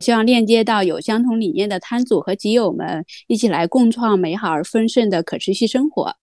[0.00, 6.16] 希望链接到有相同理念的摊主和集友们，一起来共创美好而丰盛的可持续生活。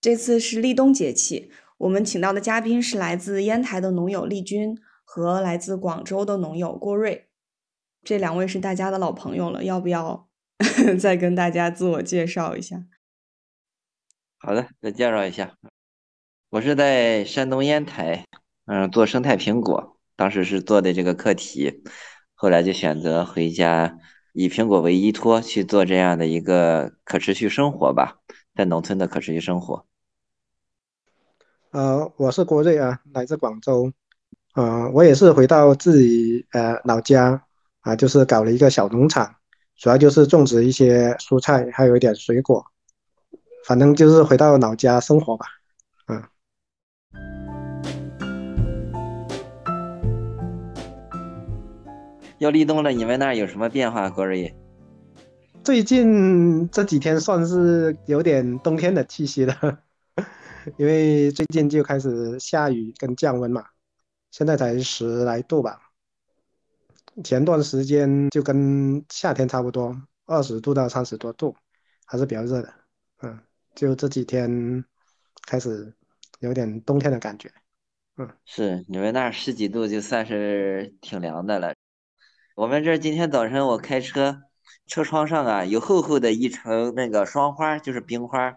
[0.00, 7.26] 这次是立冬节气，我们请到的嘉宾是来自烟台的农友丽君和来自广州的农友郭瑞，
[8.04, 10.28] 这两位是大家的老朋友了，要不要
[11.00, 12.84] 再跟大家自我介绍一下？
[14.38, 15.56] 好的，再介绍一下，
[16.50, 18.24] 我是在山东烟台，
[18.66, 21.82] 嗯，做生态苹果，当时是做的这个课题。
[22.38, 23.96] 后来就选择回家，
[24.34, 28.18] 以苹果为依托去做这样的一个可持续生活吧，
[28.54, 29.86] 在农村的可持续生活。
[31.70, 33.90] 呃，我是郭瑞啊，来自广州。
[34.54, 37.42] 呃，我也是回到自己呃老家
[37.80, 39.34] 啊，就是搞了一个小农场，
[39.78, 42.62] 主要就是种植一些蔬菜，还有一点水果，
[43.66, 45.46] 反正就是回到老家生活吧。
[52.38, 54.10] 要立冬了，你们那儿有什么变化？
[54.10, 54.54] 郭瑞，
[55.64, 59.82] 最近这几天算是有点冬天的气息了，
[60.76, 63.64] 因为最近就开始下雨跟降温嘛，
[64.30, 65.80] 现在才十来度吧，
[67.24, 71.56] 前段时间就跟夏天差不多，二十度到三十多度，
[72.04, 72.74] 还是比较热的。
[73.22, 73.38] 嗯，
[73.74, 74.84] 就这几天
[75.46, 75.90] 开始
[76.40, 77.50] 有点冬天的感觉。
[78.18, 81.74] 嗯，是你们那儿十几度就算是挺凉的了。
[82.56, 84.40] 我们这今天早晨我开车，
[84.86, 88.56] 车窗上啊有厚厚的一层那个霜花，就是冰花，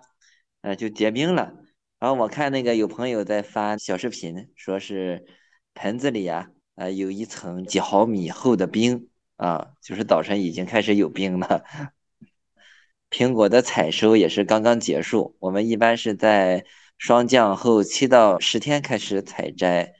[0.62, 1.54] 呃，就结冰了。
[2.00, 5.26] 然后我看那个有朋友在发小视频，说是
[5.74, 11.66] 盆子里啊，呃，有一层几毫米厚的冰啊，就是早晨已经开始有冰了。
[13.10, 16.64] 苹果的采收也是刚刚结束，我们一般是在
[16.98, 19.94] 霜降后七到十天开始采摘，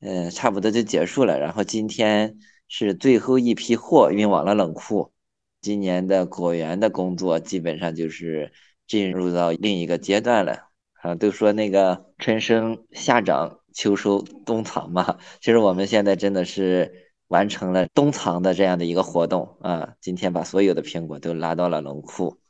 [0.00, 1.38] 嗯，差不多就结束了。
[1.38, 2.36] 然后今天。
[2.68, 5.12] 是最后一批货运往了冷库，
[5.60, 8.52] 今年的果园的工作基本上就是
[8.86, 10.68] 进入到另一个阶段了。
[11.02, 19.94] 啊，都说那个春生夏长秋收冬藏嘛，其实我们现在真的是完成了冬藏的这样的一个活动啊。
[20.00, 22.40] 今天把所有的苹果都拉到了冷库。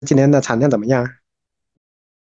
[0.00, 1.08] 今年的产量怎么样？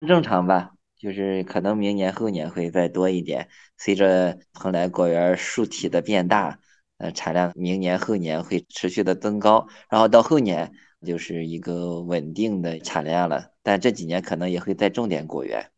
[0.07, 0.76] 正常吧。
[0.99, 6.59] 就是可能明年后年会再多一点，随着蓬莱果园树体的变大，
[6.99, 10.73] 呃，产量明年后年会持续的增高，然后到后年
[11.05, 13.53] 就是一个稳定的产量了。
[13.63, 15.71] 但这几年可能也会再种点果园，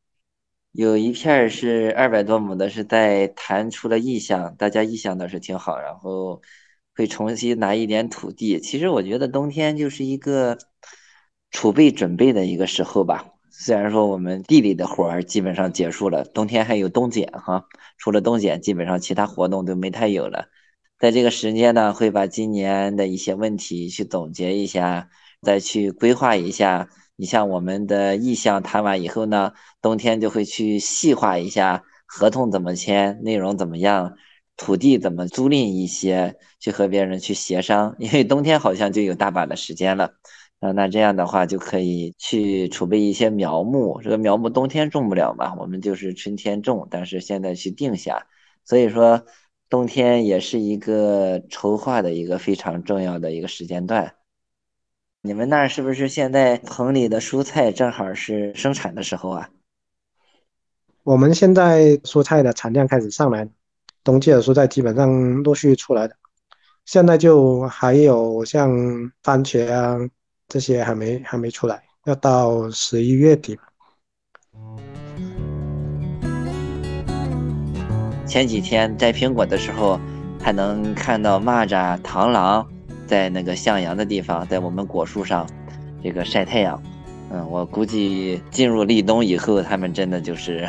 [0.72, 6.40] 有一片是二百多亩的，是在谈出了意向，大家意向倒是挺好，然后
[6.94, 8.60] 会重新拿一点土地。
[8.60, 10.58] 其实我觉得冬天就是一个
[11.50, 13.34] 储备准备的一个时候吧。
[13.60, 17.64] 虽然说我们地里的活儿基本上结束了，冬天还有冬检哈，
[17.98, 20.46] 除了冬检，基本上其他活动都没太有了。
[20.96, 25.08] 在这个时间呢，会把今年的一些问题去总结一下，
[25.42, 26.88] 再去规划一下。
[27.16, 29.52] 你像我们的意向谈完以后呢，
[29.82, 34.14] 冬天就会去细化一下合同怎么签，内容怎么样，
[34.56, 37.96] 土地怎么租赁一些，去和别人去协商。
[37.98, 40.12] 因为冬天好像就有大把的时间了。
[40.60, 44.00] 啊，那这样的话就可以去储备一些苗木。
[44.02, 46.88] 这个苗木冬天种不了嘛，我们就是春天种。
[46.90, 48.26] 但是现在去定下，
[48.64, 49.24] 所以说
[49.68, 54.14] 冬天也是一个筹划的一个非常重要的一个时间段。
[55.22, 59.50] 你们那儿是不是现在棚里的蔬菜正好是生产的时候啊？
[61.04, 63.48] 我们现在蔬菜的产量开始上来，
[64.02, 66.16] 冬季的蔬菜基本上陆续出来的。
[66.84, 68.72] 现在就还有像
[69.22, 69.96] 番茄啊。
[70.48, 73.58] 这些还没还没出来，要到十一月底。
[78.26, 80.00] 前几天摘苹果的时候，
[80.40, 82.66] 还能看到蚂蚱、螳螂
[83.06, 85.46] 在那个向阳的地方，在我们果树上
[86.02, 86.82] 这个晒太阳。
[87.30, 90.66] 嗯，我估计进入立冬以后，它们真的就是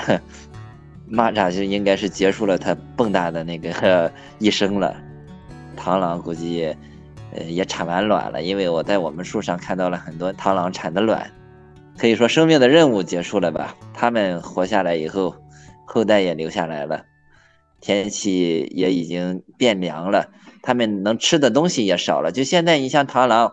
[1.09, 4.93] 蚂蚱就应该是结束了它蹦跶的那个 一生了。
[5.77, 6.75] 螳螂估计，
[7.33, 11.31] 呃，也产完卵了，因为我在我们树上看到了很多螳螂产的卵，
[11.97, 13.75] 可以说生命的任务结束了吧。
[13.93, 15.35] 它们活下来以后，
[15.85, 17.03] 后代也留下来了，
[17.81, 20.29] 天气也已经变凉了，
[20.61, 22.31] 它们能吃的东西也少了。
[22.31, 23.51] 就现在，你像螳螂，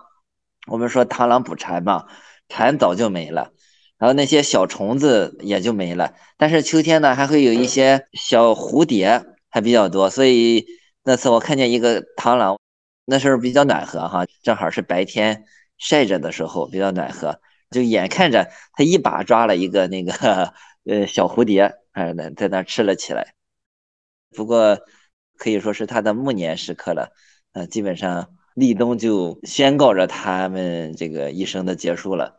[0.68, 2.06] 我们说螳螂捕蝉嘛，
[2.48, 3.50] 蝉早就没了。
[3.98, 10.66] 然后那些小虫子也就没了，但是秋天呢还会有一些小蝴蝶还比较多，所以
[11.02, 12.58] 那次我看见一个螳螂，
[13.06, 15.46] 那时候比较暖和哈，正好是白天
[15.78, 20.52] 晒着的时候比较暖和，就眼看着他一把抓了一个那个
[20.84, 23.34] 呃小蝴蝶，哎，在在那吃了起来。
[24.34, 24.80] 不过
[25.38, 27.12] 可以说是他的暮年时刻了，
[27.52, 32.36] 呃，基本上立冬就宣告着他们这个一生的结束了。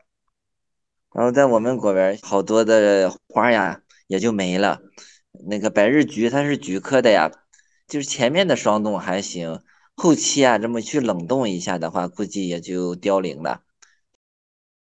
[1.13, 4.81] 然后在我们果园，好多的花呀也就没了。
[5.47, 7.31] 那个百日菊，它是菊科的呀，
[7.87, 9.61] 就是前面的霜冻还行，
[9.99, 13.63] 后期啊这么去冷冻一下的话，估计也就凋零了。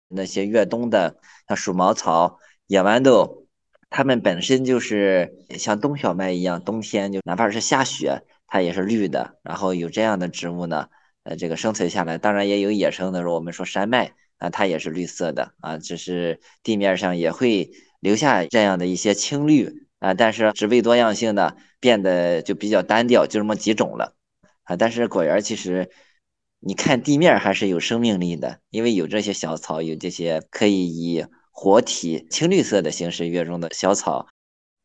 [0.07, 3.45] 那些越冬的，像鼠毛草、野豌豆，
[3.91, 9.38] 它们本身就是像冬小麦一样，冬天就哪怕是下雪，它也是绿的。
[9.44, 10.88] 然后有这样的植物呢，
[11.23, 14.15] 呃，这个生存下来，当然也有野生的，我们说山麦。
[14.39, 24.17] 啊，它也是绿色的啊，只是地面上也会留下这样的一些青绿啊，但是植被多样性呢变得就比较单调，就这么几种了
[24.68, 24.75] 啊。
[24.78, 25.90] 但是果园其实
[26.60, 34.28] 你看地面还是有生命力的，因为有这些小草，有这些可以以活体青绿色的形式跃种的小草。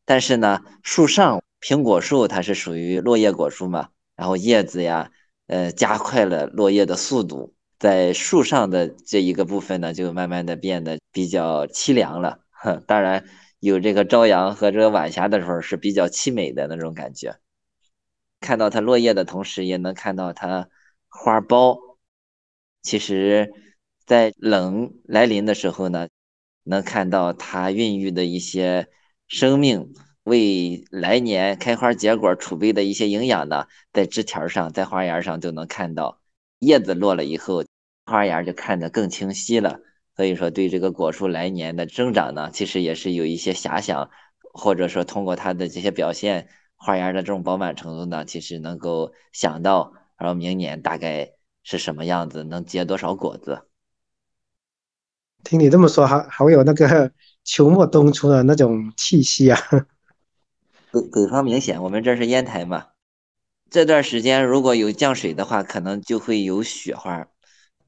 [0.05, 5.11] 但是呢，树上苹果树它是属于落叶果树嘛，然后叶子呀，
[5.47, 7.53] 呃，加快了落叶的速度。
[7.79, 12.39] 在树上的这一个部分呢，就慢慢的变得比较凄凉了。
[12.51, 13.25] 哼 当然，
[13.59, 17.35] 有这个朝阳和这个晚霞的时候是比较凄美的那种感觉。
[18.43, 20.69] 看到它落叶的同时，也能看到它
[21.07, 21.79] 花苞。
[22.83, 23.51] 其实，
[24.05, 26.09] 在冷来临的时候呢，
[26.63, 28.89] 能看到它孕育的一些
[29.27, 29.93] 生命，
[30.23, 36.19] 为来年开花结果储备的一些营养呢，在枝条上，在花芽上都能看到。
[36.59, 37.63] 叶子落了以后。
[38.05, 39.79] 花芽就看得更清晰了，
[40.17, 44.11] 所以说对这个果树来年的增长呢，其实也是有一些遐想，
[44.53, 46.49] 或者说通过它的这些表现，
[46.83, 51.31] 花芽的这种饱满程度呢，其实能够想到，然后明年大概
[51.63, 53.61] 是什么样子，能结多少果子。
[55.45, 57.13] 听你这么说，还还会有那个
[57.45, 59.57] 秋末冬初的那种气息啊。
[60.91, 62.87] 北北方明显，我们这是烟台嘛，
[63.69, 67.27] 这段时间如果有降水的话，可能就会有雪花。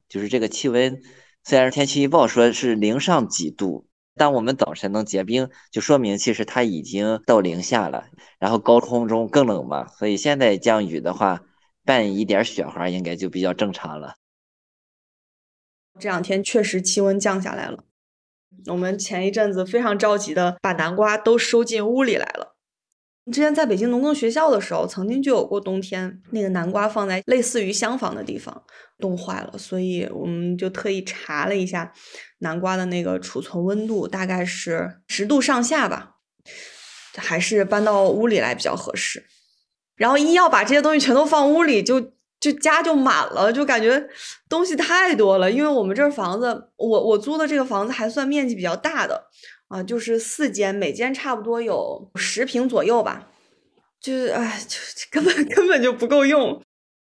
[0.08, 1.02] 就是这个气温，
[1.44, 8.06] 虽然天气预报说是零上几度，当我们早晨能结冰，就说明其实它已经到零下了。
[8.38, 11.42] 然后高空中更冷嘛，所以现在降雨的话，
[11.84, 14.14] 伴一点雪花应该就比较正常了。
[16.00, 17.84] 这两天确实气温降下来了，
[18.66, 22.55] 我们前一阵子非常着急的把南瓜都收进屋里来了。
[23.32, 28.62] 之前在北京农耕学校的时候，曾经就有过冬天，那个南瓜放在类似于厢房的地方
[28.98, 31.92] 冻坏了，所以我们就特意查了一下
[32.38, 36.16] 南瓜的那个储存温度，大概是十度上下吧，
[37.16, 39.26] 还是搬到屋里来比较合适。
[39.96, 42.00] 然后一要把这些东西全都放屋里，就
[42.38, 44.08] 就家就满了，就感觉
[44.48, 45.50] 东西太多了。
[45.50, 49.24] 因为我们这房子，我我租的这个房子还算面积比较大的。
[49.68, 53.28] 啊，就是四间，每间差不多有十平左右吧，
[54.00, 54.78] 就是哎，就
[55.10, 56.62] 根本 根本就不够用，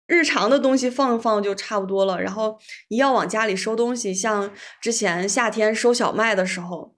[0.07, 2.21] 日常的东西放放就差不多了。
[2.21, 4.51] 然后一要往家里收东西，像
[4.81, 6.97] 之前夏天收小麦的时候，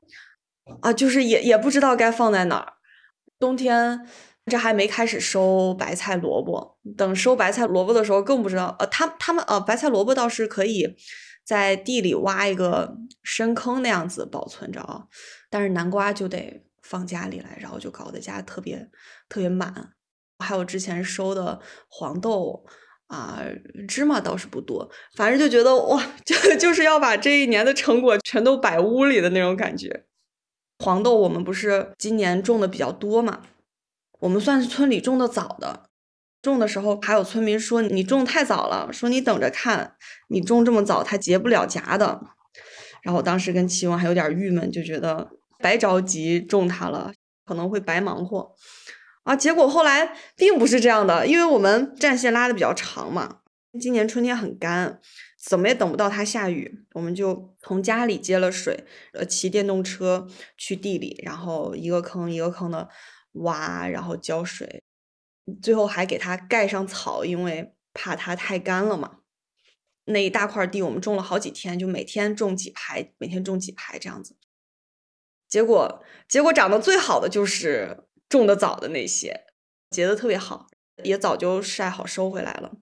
[0.81, 2.73] 啊，就是也也不知道该放在哪儿。
[3.39, 4.07] 冬天
[4.47, 8.75] 这还没开始收白菜萝卜，等收白菜萝卜的时候更不知道。
[8.79, 10.97] 呃，他他们呃，白菜萝卜倒是可以
[11.45, 15.05] 在地里挖一个深坑那样子保存着啊。
[15.51, 18.89] 但是南瓜就得放家里来，然后就搞得家特别
[19.29, 19.93] 特别满。
[20.39, 22.65] 还有之前收的黄豆
[23.09, 23.43] 啊，
[23.87, 30.07] 芝麻倒是不多，反正就觉得哇，就就是要把这一年的成果全都摆屋里的那种感觉。
[30.79, 33.43] 黄豆我们不是今年种的比较多嘛，
[34.21, 35.91] 我们算是村里种的早的。
[36.41, 39.97] 种的时候还有村民说你种太早了，说你等着看，
[40.29, 42.23] 你种这么早它结不了荚的。
[43.03, 45.33] 然后当时跟齐王还有点郁闷，就觉得。
[45.61, 47.13] 白着急种它了，
[47.45, 48.55] 可能会白忙活
[49.25, 49.37] 啊！
[49.37, 53.39] 结果后来并不是这样的，因为我们战线拉的比较长嘛。
[53.81, 54.99] 今年春天很干，
[55.39, 60.27] 怎么也等不到它下雨，我们就从家里接了水，呃，骑电动车
[60.57, 62.89] 去地里，然后一个坑一个坑的
[63.35, 64.83] 挖，然后浇水，
[65.63, 69.19] 最后还给它盖上草，因为怕它太干了嘛。
[70.07, 74.35] 那一大块地我们种了好几天，就每天种几排，每天种几排这样子。
[75.51, 79.45] 结果结果长得最好的就是种的早的那些，
[79.91, 80.69] 结的特别好，
[81.03, 82.73] 也早就晒好收回来了。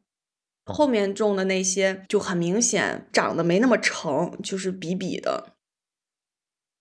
[0.66, 5.54] 后面种的那些就很明显长得没那么成，就是比比的。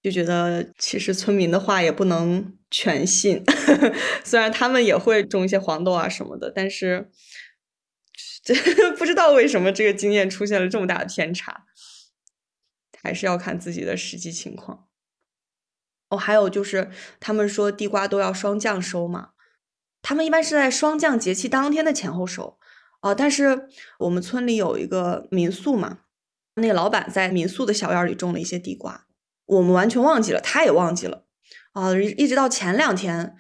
[0.03, 3.43] 就觉得其实村民的话也不能全信，
[4.23, 7.09] 虽然他们也会种一些黄豆啊什么的，但是
[8.43, 8.53] 这
[8.97, 11.65] 不知道为什么这个经验出现了这么大的偏差，
[13.01, 14.86] 还是要看自己的实际情况。
[16.09, 19.29] 哦，还有就是他们说地瓜都要霜降收嘛，
[20.01, 22.57] 他们一般是在霜降节气当天的前后收
[23.01, 23.13] 啊。
[23.13, 23.67] 但是
[23.99, 25.99] 我们村里有一个民宿嘛，
[26.55, 29.05] 那个老板在民宿的小院里种了一些地瓜，
[29.45, 31.25] 我们完全忘记了，他也忘记了
[31.73, 33.35] 啊，一直到前两天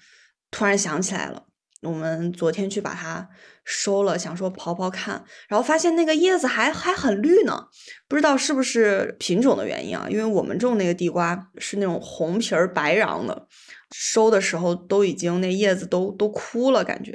[0.51, 1.46] 突然想起来了。
[1.83, 3.29] 我们昨天去把它
[3.63, 7.67] 收了，想说刨刨看，然后发现那个叶子还还很绿呢，
[8.07, 10.07] 不知道是不是品种的原因啊？
[10.09, 13.47] 因为我们种那个地瓜是那种红皮儿白瓤的，
[13.91, 17.11] 收的时候都已经那叶子都都枯了，感觉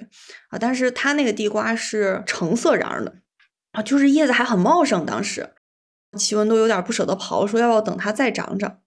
[0.51, 3.17] 啊，但是它那个地瓜是橙色瓤的
[3.73, 5.05] 啊，就是叶子还很茂盛。
[5.05, 5.55] 当时
[6.17, 8.79] 奇文都有点不舍得刨，说要不要等它再长长。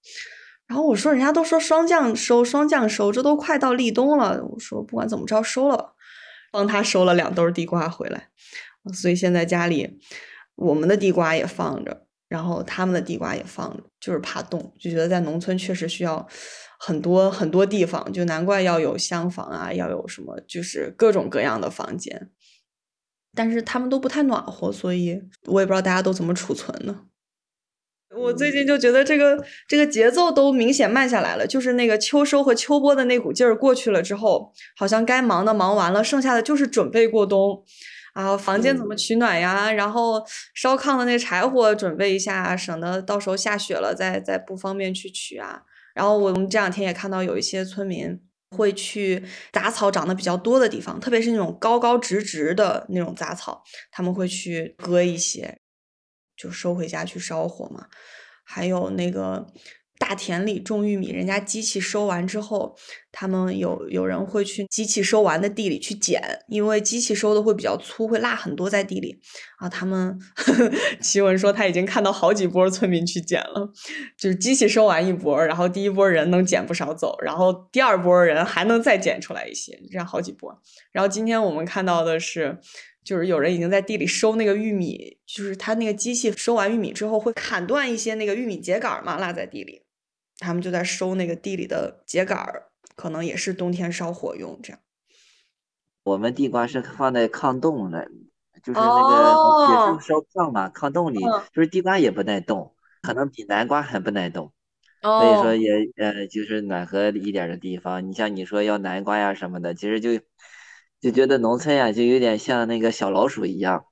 [0.67, 4.43] 然后我说，人家都说霜降收，霜降收，这都快到立冬了。
[4.43, 5.93] 我说不管怎么着，收了，
[6.51, 8.29] 帮他收了两兜地瓜回来。
[8.93, 9.99] 所以现在家里
[10.55, 16.27] 我们的地瓜也放着，然后他们的地瓜也放着，就是怕冻，就觉得在农村确实需要
[16.79, 22.31] 很多很多地方，就难怪要有厢房啊，要有什么，就是各种各样的房间。
[23.35, 27.01] 但是他们都不太暖和，所以我也不知道大家都怎么储存呢。
[28.17, 37.63] 我最近就觉得这个这个节奏都明显慢下来了，就是那个秋收和秋播的那股劲儿过去了之后，好像该忙的忙完了，剩下的就是准备过冬
[38.13, 39.71] 啊，房间怎么取暖呀？
[39.71, 45.63] 然后烧炕的那柴火准备一下，省得到时候下雪了再再不方便去取啊。
[45.93, 48.19] 然后我们这两天也看到有一些村民
[48.51, 55.59] 会去杂草长得比较多的地方，特别是那种高高直直的那种杂草，他们会去割一些。
[56.37, 57.87] 就收回家去烧火嘛，
[58.43, 59.47] 还有那个
[59.97, 62.75] 大田里种玉米，人家机器收完之后，
[63.13, 69.17] 他们有有人会去机器收完的地里去捡，因为机器收的会比较粗，会落很多在地里
[69.57, 69.69] 啊。
[69.69, 70.19] 他们
[70.99, 73.71] 奇文说他已经看到好几波村民去捡了，
[74.17, 80.61] 就是机器收完一波，然后第一波人能捡不少走，然后第二波人还能再捡出来一些，这样好几波。
[80.91, 82.59] 然后今天我们看到的是。
[83.05, 89.83] 就是有人已经在地里收那个玉米，就是他那个机器收完玉米之后会砍断一些那个玉米秸秆嘛，落在地里，
[90.39, 92.63] 他们就在收那个地里的秸秆，
[92.95, 94.79] 可能也是冬天烧火用这样。
[96.01, 98.07] 我们地瓜是放在炕洞的，
[98.63, 101.19] 就是那个也是烧炕嘛，炕洞里
[101.53, 104.51] 就是地瓜也不耐冻，可能比南瓜还不耐冻，
[105.03, 108.09] 所以说也呃就是暖和一点的地方。
[108.09, 110.19] 你像你说要南瓜呀什么的，其实就。
[111.01, 113.85] 就觉得农村呀，就有点像那个小老鼠一样，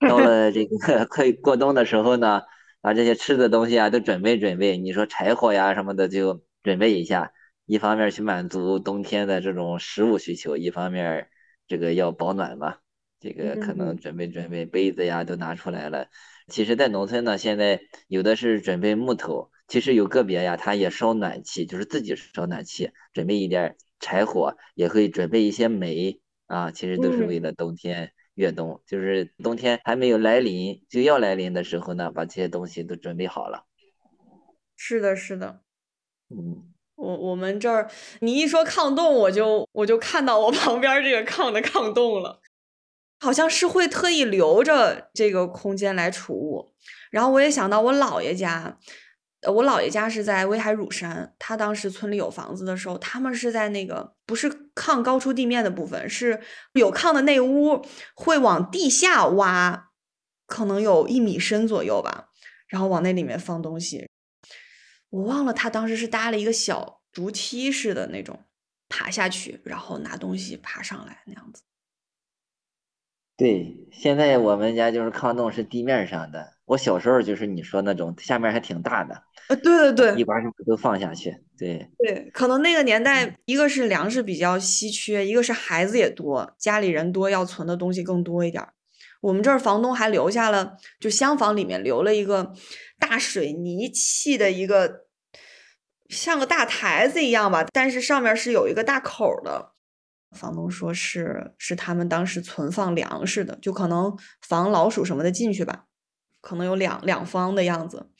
[0.00, 2.42] 到了这个 快过冬的时候呢，
[2.82, 4.76] 把这些吃的东西啊都准备准备。
[4.76, 7.32] 你说柴火呀什么的就准备一下，
[7.66, 11.28] 一方面去满足冬天的这种食物需求，一方面
[11.66, 12.76] 这个要保暖嘛，
[13.20, 16.08] 这个可能准备准备杯子呀都拿出来了。
[16.48, 26.20] 其实，在农村呢，现在有的是准备木头，其实有个别呀，他也烧暖气，就是自己烧暖气，准备一点柴火，也会准备一些煤。
[26.50, 33.66] 啊，其实都是为了冬天越冬，就是冬天还没有来临就要来临的时候呢，把这些东西都准备好了。
[34.76, 35.60] 是的，是的。
[36.28, 37.88] 嗯，我我们这儿，
[38.18, 42.40] 你一说炕洞，我就我就看到我旁边这个炕的炕洞了，
[43.20, 46.74] 好像是会特意留着这个空间来储物。
[47.12, 48.76] 然后我也想到我姥爷家。
[49.48, 56.40] 我姥爷家是在威海乳山，他当时村里有房子的时候，他们是在那个不是炕高出地面的部分，是
[56.74, 57.82] 有炕的那屋
[58.14, 59.90] 会往地下挖，
[60.46, 62.28] 可能有一米深左右吧，
[62.68, 64.08] 然后往那里面放东西。
[65.08, 68.44] 我忘了他当时是搭了一个小竹梯似的那种，
[68.90, 71.62] 爬下去，然后拿东西爬上来那样子。
[73.38, 76.58] 对，现在我们家就是炕洞是地面上的。
[76.70, 81.36] 我小时候就是你说那种下面还挺大的，呃，对对对，一把什么都放下去。
[81.58, 88.64] 对对，可能那个年代，一个是粮食比较稀缺，一个是孩子也多，家里人多，要存的东西更多一点。
[89.20, 92.52] 我们这儿房东还留下了，就厢房里面留了一个
[93.00, 95.06] 大水泥砌的一个
[96.08, 99.72] 像个大台子一样吧，但是上面是有一个大口的。
[100.36, 105.86] 房东说是是他们当时存放粮食的，就可能防老鼠什么的进去吧，
[106.40, 108.10] 可能有两两方的样子。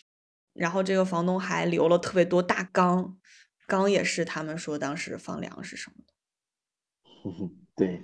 [0.53, 3.17] 然后这个房东还留了特别多大缸，
[3.67, 6.13] 缸也是他们说当时放粮食什么的。
[7.77, 8.03] 对，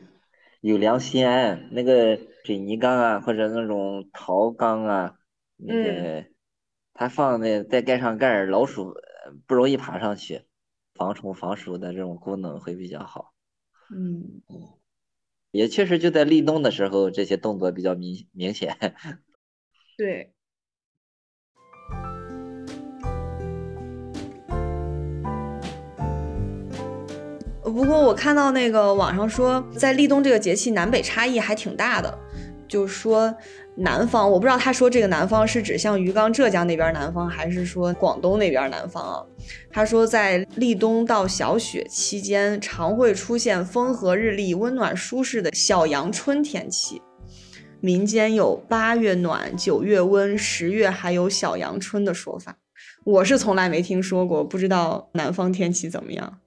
[0.60, 1.26] 有良心，
[1.72, 5.18] 那个水泥缸啊，或者那种陶缸啊，
[5.56, 6.26] 那个
[6.94, 8.94] 他放的再盖上盖儿，老鼠
[9.46, 10.42] 不容易爬上去，
[10.94, 13.34] 防虫防鼠的这种功能会比较好。
[13.90, 14.42] 嗯，
[15.50, 18.94] 也确实就在立冬的时候，这些动作比较明明显。
[19.96, 20.32] 对。
[27.62, 32.18] 不过我看到那个网上说，在立冬这个节气，南北差异还挺大的。
[32.68, 33.32] 就说
[33.76, 39.22] 南方，我不知道他说这个南方是指像鱼缸、浙江那边南方，还是说广东那边南方啊？
[39.70, 47.02] 他说在立冬到小雪期间，常会出现风和日丽、温暖舒适的小阳春天气。
[47.80, 52.58] 民间有八月暖、九月温、十月还有小阳春的说法。
[53.04, 56.40] 我是从来没听说过，不知道南方天气怎么样。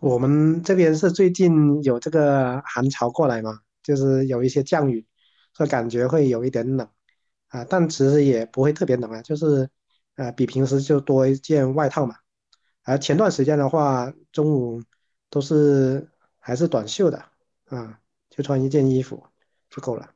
[0.00, 5.04] 我们这边是最近有这个寒潮过来嘛，就是有一些降雨，
[5.52, 6.88] 所以感觉会有一点冷
[7.48, 9.68] 啊，但其实也不会特别冷啊，就是
[10.14, 12.14] 呃比平时就多一件外套嘛。
[12.84, 14.82] 而前段时间的话，中午
[15.28, 17.22] 都是还是短袖的
[17.66, 17.98] 啊，
[18.30, 19.22] 就穿一件衣服
[19.70, 20.08] 就够了。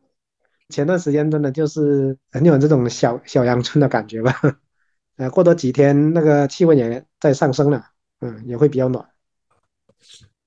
[0.68, 4.32] 前段时间真的就是很有这种小小阳春的感觉吧，
[5.16, 7.85] 呃，过多几天那个气温也在上升了，
[8.21, 9.06] 嗯，也会比较暖。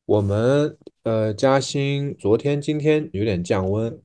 [0.06, 4.02] 我们呃，嘉兴昨天、今天有点降温，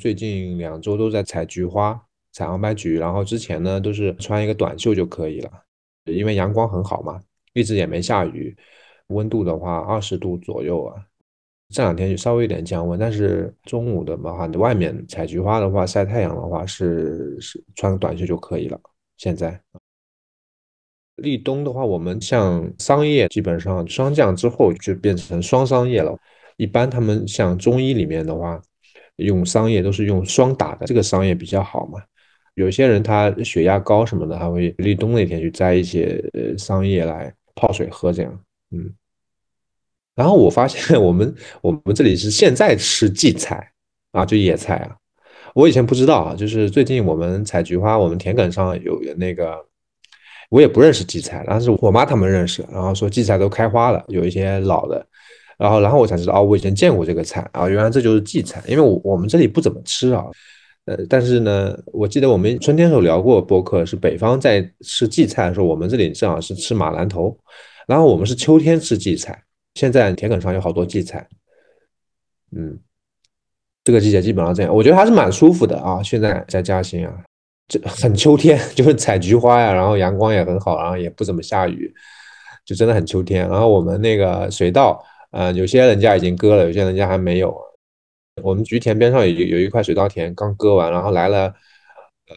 [0.00, 2.00] 最近两周都在采菊花、
[2.32, 5.50] 采杭白菊，然后之前呢都是穿一个短袖就可以了，
[6.04, 7.20] 因为阳光很好嘛，
[7.52, 8.56] 一直也没下雨，
[9.08, 11.04] 温度的话二十度左右啊。
[11.70, 18.80] 这两天就稍微有点降温，但是中午的话，你外面采菊花的话，晒太阳的话是是穿短袖就可以了。
[19.16, 19.60] 现在。
[21.16, 26.16] 立冬的话，我们像桑叶基本上霜降之后就变成霜桑叶了。
[26.56, 28.62] 一般他们像中医里面的话，
[29.16, 32.00] 用桑叶都是用霜打的，这个桑叶比较好嘛。
[32.54, 36.24] 有些人他血压高什么的，他会立冬那天去摘一些
[36.56, 38.40] 桑叶来泡水喝，这样。
[38.70, 38.94] 嗯。
[40.18, 43.70] 然后我发现 我们我们这里是现在吃荠菜
[44.10, 44.90] 啊，就野菜啊。
[45.54, 49.54] 我以前不知道啊，就是最近我们采菊花，我们田埂上有那个。
[50.50, 55.06] 我也不认识荠菜，但是我妈他们认识，然后说荠菜都开花了，有一些老的，
[55.58, 60.24] 然后然后我才知道哦，我以前见过这个菜啊，原来这就是荠菜，因为我我们这里不怎么吃啊，
[60.86, 67.36] 呃，但是呢，我记得我们春天时候聊过播客，是北方在吃荠菜的时候，我们这里正好是吃马兰头，
[67.86, 69.38] 然后我们是秋天吃荠菜，
[69.78, 71.24] 现在田埂上有好多荠菜，
[72.50, 72.76] 嗯，
[73.84, 77.14] 这个季节基本上这样，我觉得还是蛮舒服的啊，现在在嘉兴啊。
[77.68, 81.94] 这很秋天， 就是采菊花呀，然后阳光也很好，然后也不怎么下雨，
[82.64, 83.48] 就真的很秋天。
[83.48, 87.56] 然后我们那个水稻，呃，有些人家已经割了，有些人家还没有。
[88.42, 91.54] 我们菊田边上有有一块水稻田，刚割完，然后来了，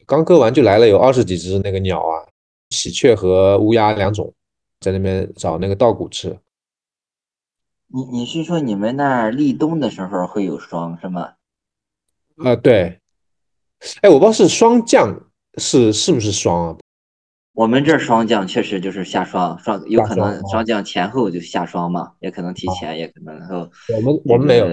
[0.05, 2.21] 刚割完就来了有二十几只那个鸟啊，
[2.69, 4.31] 喜鹊和乌鸦两种，
[4.79, 6.37] 在那边找那个稻谷吃。
[7.93, 11.33] 你你是说你们那儿立冬的时候会有霜是吗？
[12.37, 12.99] 啊，对。
[14.01, 16.77] 哎，我不知道是霜降是是不是霜啊？
[17.53, 23.69] 我们这儿霜降确实就是下霜，霜有可能霜降前后就下霜嘛，也可能提前，也可能后。
[23.93, 24.69] 我们我们没有，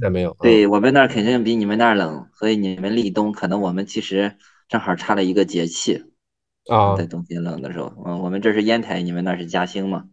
[0.00, 0.34] 也没有。
[0.40, 4.36] 对我们那儿肯定比你们那儿冷，所以你们立冬可能我们其实
[4.68, 6.04] 正好差了一个节气
[6.70, 10.04] 啊，在冬天冷的时候，嗯，我们这是烟台，你们那是嘉兴嘛？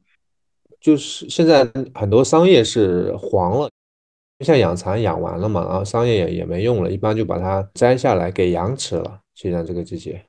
[0.79, 3.69] 就是现在很多桑叶是黄了。
[4.45, 9.19] 像养蚕养完了嘛，然后桑叶也也没用了，一般就把它摘下来给羊吃了。
[9.35, 10.25] 现在这个季节，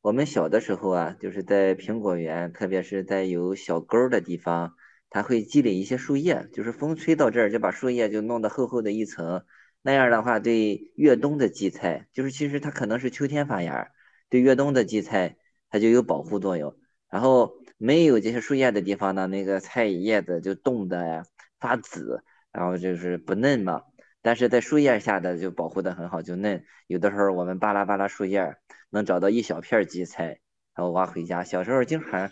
[0.00, 4.74] 我们小的时候啊，就是在苹果园，特别是在有小沟的地方，
[5.10, 9.44] 它会积累一些树叶，就是风吹到这儿就把树叶就弄得厚厚的一层。
[9.82, 13.88] 那样的话，对越冬的荠菜，就是其实它可能是秋天发芽，
[14.28, 15.36] 对越冬的荠菜
[15.68, 16.76] 它就有保护作用。
[17.10, 21.24] 然后没有这些树叶的地方呢，那个菜叶子就冻的呀。
[21.60, 23.84] 发紫，然后就是不嫩嘛，
[24.20, 26.62] 但是在树叶下的就保护的很好，就嫩。
[26.88, 28.56] 有的时候我们扒拉扒拉树叶，
[28.90, 30.40] 能找到一小片荠菜，
[30.74, 31.42] 然后挖回家。
[31.42, 32.30] 小时候经常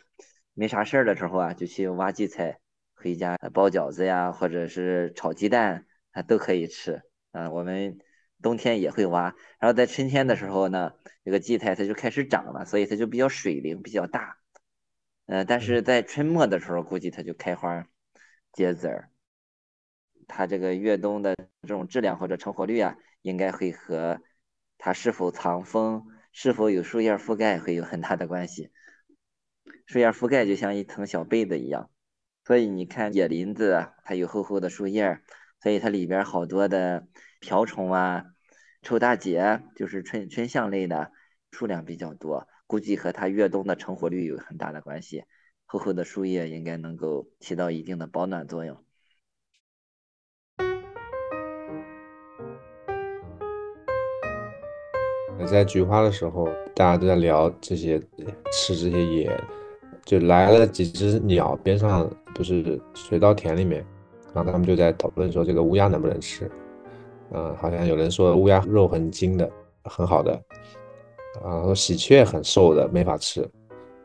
[0.53, 2.59] 没啥事儿的时候啊，就去挖荠菜
[2.95, 7.01] 回家包饺子呀，或者是炒鸡蛋，啊都可以吃。
[7.31, 7.97] 啊，我们
[8.43, 9.35] 冬天也会挖。
[9.59, 10.93] 然后在春天的时候呢，
[11.25, 14.37] 这个荠菜它就开始长了，所以它就比较水灵，比较大。
[15.33, 17.87] 呃，但是在春末的时候，估计它就开花
[18.53, 19.11] 结籽儿。
[20.29, 24.21] 它这个越冬的这种质量或者成活率啊，应该会和
[24.77, 28.73] 它是否藏风、是否有树叶覆盖会有很大的关系。
[29.87, 31.91] 树叶覆盖就像一层小被子一样，
[32.45, 35.23] 所以你看野林子，它有厚厚的树叶，
[35.63, 37.09] 所以它里边好多的
[37.41, 38.27] 瓢虫啊、
[38.83, 41.11] 臭大姐，就是春春象类的
[41.51, 45.23] 数量比较多，估计和它越冬的成活率有很大的关系。
[45.67, 48.75] 厚厚的树叶应该能够起到一定的保暖作用。
[55.47, 58.01] 在菊花的时候，大家都在聊这些
[58.51, 59.41] 吃这些野，
[60.07, 63.85] 就来了几只鸟，边上不是水稻田里面，
[64.33, 66.51] 然后他们就在讨论说这个乌鸦能不能吃，
[67.33, 69.51] 嗯，好像有人说乌鸦肉很精的，
[69.85, 70.43] 很好的，
[71.45, 73.49] 啊，说喜鹊很瘦的，没法吃，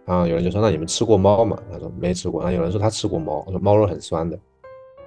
[0.06, 1.58] 然后有人就说那你们吃过猫吗？
[1.72, 4.40] 他说没吃过，然后有人说他吃过猫，说猫肉很酸的，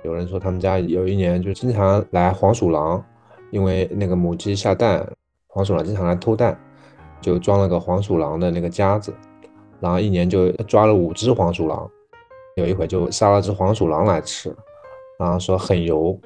[0.02, 3.04] 有人说他们家有一年就经常来黄鼠狼，
[3.50, 5.06] 因为那个母鸡下蛋。
[5.52, 6.56] 黄鼠狼经常来偷蛋，
[7.20, 9.12] 就装了个黄鼠狼的那个夹子，
[9.80, 11.90] 然后一年就抓了五只黄鼠狼，
[12.54, 14.56] 有一回就杀了只黄鼠狼来吃，
[15.18, 16.16] 然后说很油，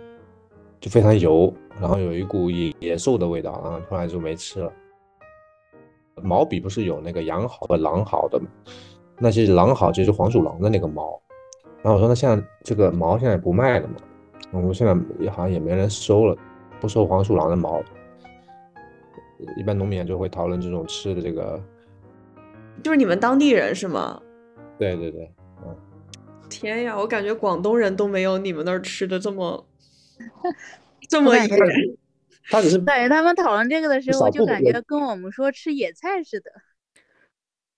[0.78, 4.70] 就非常油，然后有一股野野兽的味道，然后后来就没吃了。
[6.22, 8.46] 毛笔不是有那个羊毫和狼毫的吗？
[9.18, 11.20] 那些狼毫就是黄鼠狼的那个毛，
[11.82, 13.94] 然后我说那现在这个毛现在不卖了嘛？
[14.50, 16.36] 我们现在也好像也没人收了，
[16.80, 17.82] 不收黄鼠狼的毛。
[19.56, 21.60] 一般农民就会讨论这种吃的这个，
[22.82, 24.20] 就是你们当地人是吗？
[24.78, 25.30] 对对对，
[25.64, 25.76] 嗯。
[26.48, 29.66] 天呀，我感觉广东人都没有你们那儿吃的这么
[31.08, 31.48] 这么野。
[32.50, 36.50] 他只是对他们讨论这个的时候，就感觉跟我们说吃野菜似的。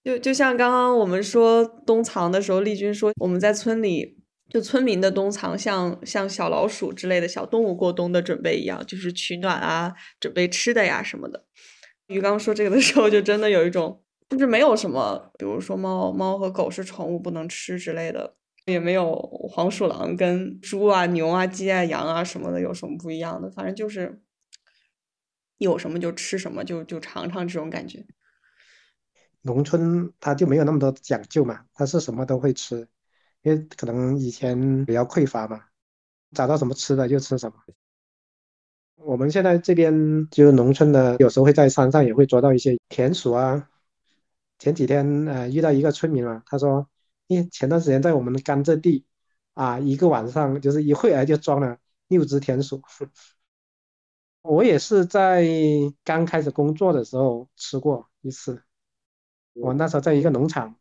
[0.04, 4.16] 就就像刚刚我们说冬藏的时候，丽君说我们在村里。
[4.48, 11.44] 就村民的冬藏，像像小老鼠之类的小动物过冬的准备一样，就是取暖啊，准备吃的呀什么的。
[12.06, 14.00] 鱼刚说这个的时候，就真的有一种，
[14.30, 19.16] 就是没有什么，比如说猫猫和狗是宠物不能吃之类的，也没有
[19.50, 24.20] 黄鼠狼跟猪啊、牛啊、鸡啊、羊啊什么的有什么不一样的，反正就是
[25.58, 28.04] 有什么就吃什么，就就尝尝这种感觉。
[29.42, 32.88] 农村它就没有那么多讲究嘛，它是什么都会吃。
[33.42, 35.60] 因为可能以前比较匮乏嘛，
[36.32, 37.54] 找到什么吃的就吃什么。
[38.96, 43.70] 我们现在这边就是农村的，有时候会在山上也会捉到一些田鼠啊。
[44.58, 46.88] 前几天呃遇到一个村民嘛，他说，
[47.28, 49.06] 因前段时间在我们的甘蔗地
[49.54, 52.82] 啊，一个晚上就是一会儿就装了六只田鼠。
[54.46, 55.44] 我也是在
[56.04, 58.62] 刚开始工作的时候吃过一次，
[59.54, 60.76] 我那时候在一个农场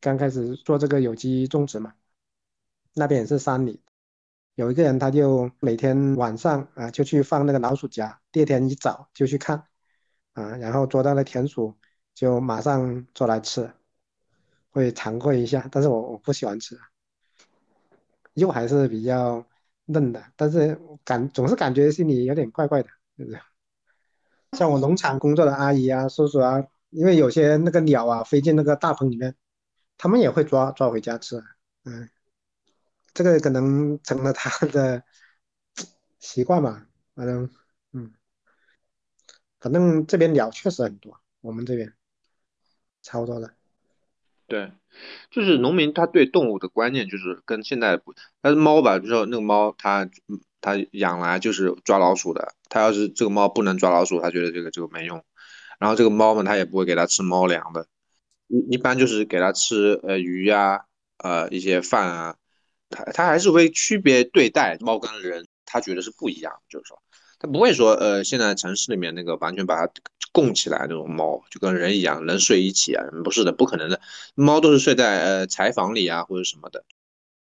[0.00, 1.94] 刚开始做这个有机种植嘛。
[2.94, 3.80] 那边也是山里，
[4.54, 9.64] 有一个人他就每天晚上啊就去放那个老鼠夹，第二天一早就去看，
[10.32, 11.74] 啊，然后捉到了田鼠
[12.14, 13.70] 就马上捉来吃，
[14.70, 16.80] 会尝过一下，但是我我不喜欢吃，
[18.34, 19.46] 肉还是比较
[19.84, 23.38] 嫩的，但是感总是感觉心里有点怪怪的，是不是？
[24.52, 29.36] 像我农场工作的阿姨啊、叔叔啊，因为有些那个鸟啊飞进那个大棚里面，
[29.98, 31.44] 他们也会抓抓回家吃，
[31.84, 32.08] 嗯。
[33.14, 35.02] 这个可能成了他的
[36.20, 37.50] 习惯吧，反正，
[37.90, 38.14] 嗯，
[39.58, 41.92] 反正这边鸟确实很多，我们这边
[43.02, 43.52] 超多的。
[44.46, 44.72] 对，
[45.30, 50.08] 就是农民他对动物的观念就是跟现在不，但是猫吧，就说那个猫，它
[50.60, 55.24] 它养来就是抓老鼠的，它要是这个猫不能抓老鼠，他觉得这个这个没用，
[55.78, 57.86] 然后这个猫嘛，他也不会给它吃猫粮的，
[58.48, 60.84] 一一般就是给它吃呃鱼呀，
[61.18, 62.36] 呃一些饭啊。
[62.90, 66.98] 它它还是会区别对待猫跟人，它觉得是不一样，就是说，
[67.38, 69.92] 他不会说，呃，现在城市里面那个完全把它
[70.32, 73.04] 供起来那种猫，就跟人一样能睡一起啊？
[73.24, 74.00] 不是的，不可能的，
[74.34, 76.84] 猫都是睡在呃柴房里啊或者什么的，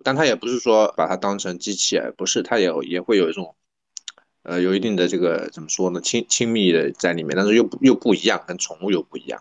[0.03, 3.55] 但他也不是说把它当成机器，不是，他也也会有一种，
[4.43, 9.41] 呃，有一定的这个怎么说呢，亲亲密的在里面，但是又又不一样，跟宠物又不一样。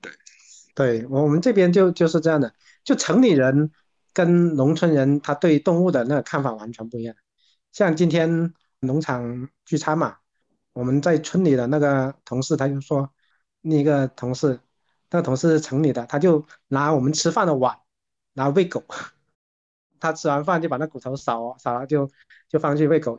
[0.00, 0.12] 对，
[0.74, 3.70] 对我们这边就就是这样的，就城里人。
[4.16, 7.16] 跟农村人他对动物的那个看法完全不一样。
[7.72, 10.16] 像今天农场聚餐嘛，
[10.72, 13.10] 我们在村里的那个同事他就说，
[13.60, 14.60] 那个同事，
[15.10, 17.78] 那个同事是城里的，他就拿我们吃饭的碗，
[18.34, 18.84] 然后喂狗。
[20.00, 22.10] 他吃完饭就把那骨头扫扫了，就
[22.48, 23.18] 就放去喂狗。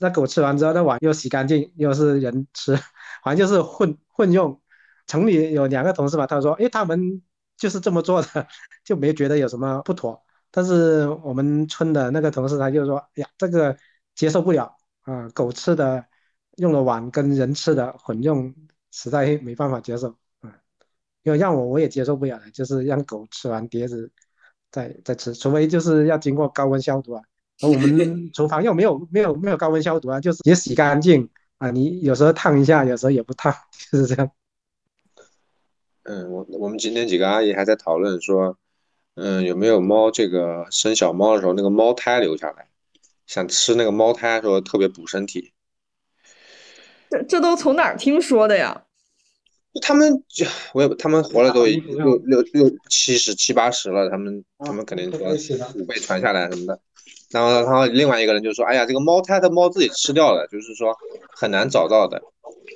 [0.00, 2.74] 那狗吃完之后，那碗又洗干净，又是人吃，
[3.22, 4.58] 反正就是混混用。
[5.06, 7.20] 城里有两个同事嘛，他说，诶，他们
[7.56, 8.46] 就是这么做的，
[8.84, 10.22] 就没觉得有什么不妥。
[10.50, 13.76] 但是我们村的那个同事他就说，哎呀，这个
[14.14, 16.04] 接受不了啊，狗吃的
[16.56, 18.54] 用的碗跟人吃的混用，
[18.90, 20.52] 实在没办法接受啊。
[21.22, 24.10] 因为让我我也接受不了的，就是让狗吃完碟子
[24.70, 27.22] 再再吃，除非就是要经过高温消毒啊。
[27.62, 31.70] 而我们 厨房又没有没有没有高温消毒啊，就是也洗干净啊。
[31.70, 33.54] 你有时候烫一下，有时候也不烫，
[33.92, 34.30] 就是这样。
[36.04, 38.58] 嗯，我我们今天几个阿姨还在讨论说，
[39.14, 42.66] 嗯，有没有猫这个生小猫的时候那个猫胎留下来，
[43.26, 45.52] 想吃那个猫胎说特别补身体。
[47.10, 48.84] 这这都从哪儿听说的呀？
[49.80, 56.80] 他们就我也他们活了都六六六七十七八十了，他们他们肯定说祖辈传下来什么的。
[57.30, 60.96] 然后然后另外一个人就说，哎呀，这个猫胎的猫自己吃掉了，就是说
[61.34, 62.20] 很难找到的。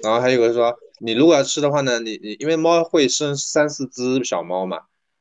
[0.03, 0.77] 然后还有个说。
[0.99, 4.81] 你如果要吃的话呢，你你因为猫会生三四只小猫嘛，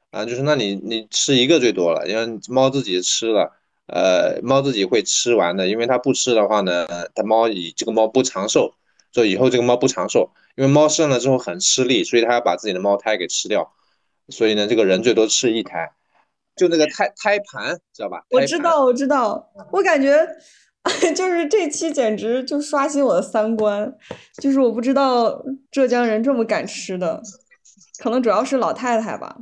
[0.10, 3.52] 啊，就是那你你吃一个最多了，因为猫自己吃了，
[3.88, 8.74] 呃，猫自己会吃完的，因为它不吃的话呢，它猫以这个猫不长寿，
[9.12, 13.74] 所以以后这个猫不长寿，因为猫生了之后很吃力，所以它要把自己的猫胎给吃掉，
[14.30, 15.91] 所以呢，这个人最多吃一胎，
[16.56, 18.24] 就那个胎胎盘，知道吧？
[18.32, 20.28] 我知道，我知道，我感觉。
[21.15, 23.91] 就是这期简直就刷新我的三观，
[24.39, 27.24] 就是我不知道浙江人这么敢吃的，
[27.98, 29.36] 可能主要是老太太吧。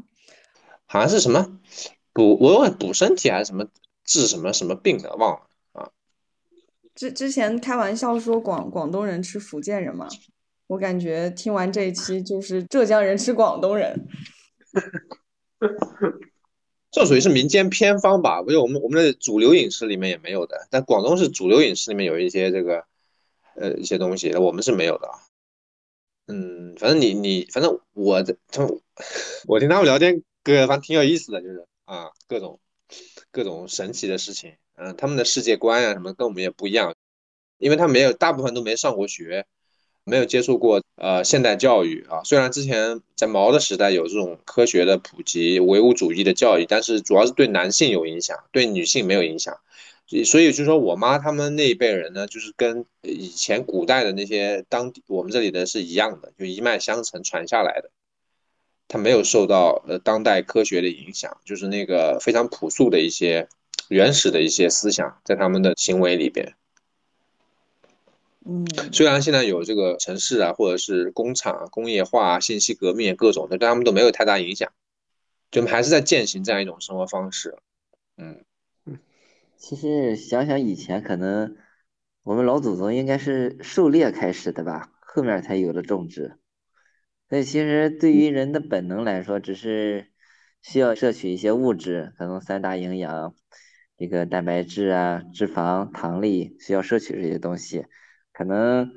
[0.85, 1.45] 好像是什么
[2.13, 3.65] 补，我问补身体还是什么
[4.13, 5.89] 治什么什么病的，忘了啊。
[6.93, 10.07] 之之前开玩笑说广广东人吃福建人嘛，
[10.67, 14.07] 我感觉听完这一期就是浙江人吃广东人。
[16.91, 18.43] 这属于是民间偏方吧？
[18.43, 20.67] 不是我们我们的主流饮食里面也没有的。
[20.69, 22.85] 但广东是主流饮食里面有一些这个，
[23.55, 25.09] 呃，一些东西，我们是没有的。
[26.27, 28.67] 嗯，反正你你反正我的他
[29.47, 32.59] 我听他们聊天，哥反正挺有意思的，就是啊，各种
[33.33, 34.53] 各种神奇的事情。
[34.77, 36.95] 嗯，他们的世界观啊什么跟我们也不一样，
[37.57, 39.45] 因为他没有大部分都没上过学。
[40.05, 49.57] 没有接触过呃现代教育啊，虽然之前在毛的时代有这种科学的普及、唯物主义的教育，但是主要是对男性有影响，对女性没有影响。
[50.05, 57.89] 所以，所以就说我妈他们那一辈人呢，就是跟以前古代的那些当地我们这里的是一样的，就一脉相承传下来的。
[58.93, 63.47] 他没有受到呃当代科学的影响，就是那个非常朴素的一些
[63.89, 66.53] 原始的一些思想在他们的行为里边。
[68.45, 74.71] 嗯，虽然现在有这个城市啊，或者是工厂工业化、信息革命各种的，对他们都没有太大影响，
[75.49, 77.57] 就还是在践行这样一种生活方式。
[78.17, 78.45] 嗯
[78.85, 78.99] 嗯，
[79.57, 81.55] 其实想想以前，可能
[82.21, 86.37] 我们老祖宗应该是狩猎开始的吧，后面才有了种植。
[87.33, 90.05] 所以其实对于人的本能来说，只是
[90.61, 93.33] 需要摄取一些物质，可能三大营养，
[93.97, 97.87] 一个蛋白质啊、脂肪、糖类，需要摄取这些东西。
[98.33, 98.91] 可能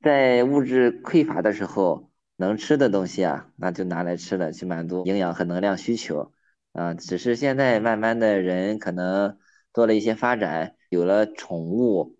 [0.00, 6.32] 在物质匮乏的时候，能吃的东西啊，那就拿来吃了，去满足营养和能量需求
[6.70, 6.94] 啊。
[6.94, 9.38] 只是现在慢慢的人可能
[9.72, 12.16] 多了一些发展，有了宠物，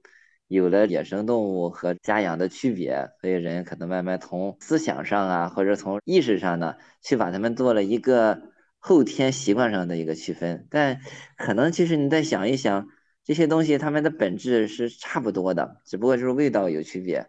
[0.49, 8.41] 有了野生动物和家养的区别，所以人可能慢慢从思想上啊，或者从意识上呢，去把它们做了一个
[8.79, 10.67] 后天习惯上的一个区分。
[10.71, 11.01] 但
[11.37, 12.89] 可能其实你再想一想。
[13.25, 17.29] 这些东西它们的本质是差不多的，只不过就是味道有区别。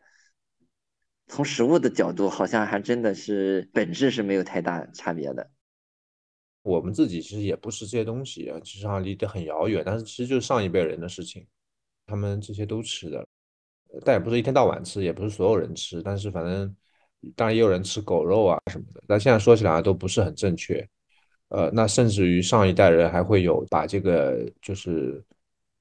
[1.25, 5.49] 从食物的角度，好像还真的是本质是没有太大差别的。
[6.61, 9.81] 我们自己其实也不吃这些东西啊，其实上离得很遥远。
[9.83, 11.47] 但是其实就是上一辈人的事情，
[12.07, 13.23] 他们这些都吃的，
[14.03, 16.01] 但也不是一天到晚吃，也不是所有人吃。
[16.01, 16.75] 但是反正
[17.35, 19.03] 当然也有人吃狗肉啊什么的。
[19.07, 20.83] 但现在说起来都不是很正确。
[21.49, 25.23] 呃，那甚至于上一代人还会有把这个就是。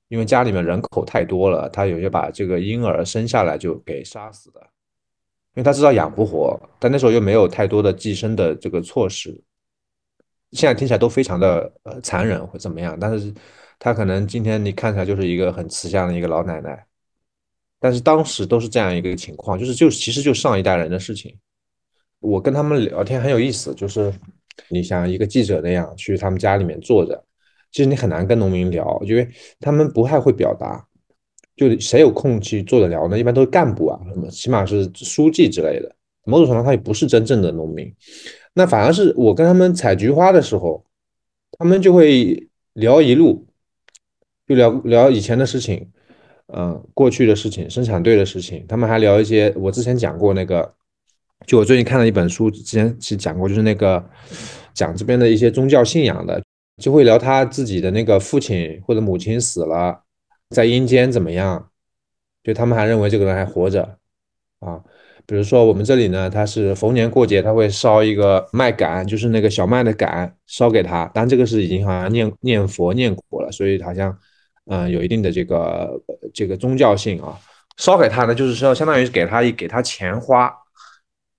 [0.08, 9.36] 因为家里面人口太多了，他有些把这个婴儿生下来就给杀死的，因为他知道养不活，但那时候又没有太多的计生的这个措施。
[10.52, 13.34] 现在听起来都非常的呃残忍或怎么样，但是
[13.78, 16.86] 他可能今天你看起来就是一个很慈祥的一个老奶奶，
[17.78, 21.36] 但是当时都是这样一个情况，就是就其实就上一代人的事情。
[22.20, 24.12] 我跟他们聊天很有意思，就是
[24.68, 27.22] 你像一个记者那样去他们家里面坐着。
[27.72, 29.28] 其实你很难跟农民聊，因为
[29.60, 30.86] 他们不太会表达。
[31.56, 33.18] 就谁有空去坐着聊呢？
[33.18, 35.90] 一般都是干部啊，什么起码是书记之类的。
[36.24, 37.90] 某种程度上，他也不是真正的农民。
[38.52, 40.84] 那反而是我跟他们采菊花的时候，
[41.52, 43.45] 他们就会聊一路，
[44.46, 45.90] 就聊聊以前的事情。
[46.54, 50.72] 嗯，过去的事情，生产队的事情，他们还聊一些我之前讲过那个，
[51.44, 54.00] 就我最近看了一本书，之前其实讲过，就是那个
[54.72, 56.40] 讲这边的一些宗教信仰的，
[56.80, 60.04] 就会聊他自己的那个父亲或者母亲死了，
[60.50, 61.68] 在阴间怎么样，
[62.44, 63.98] 就他们还认为这个人还活着
[64.60, 64.80] 啊。
[65.26, 74.16] 比如说我们这里呢，他是逢年过节他会烧一个麦秆，就是那个小麦的秆，烧给他，当然这个是已经好像念念佛念过了，所以好像。
[74.68, 76.02] 嗯，有一定的这个
[76.34, 77.38] 这个宗教性啊，
[77.76, 80.52] 烧给他呢，就是说相当于给他一给他钱花，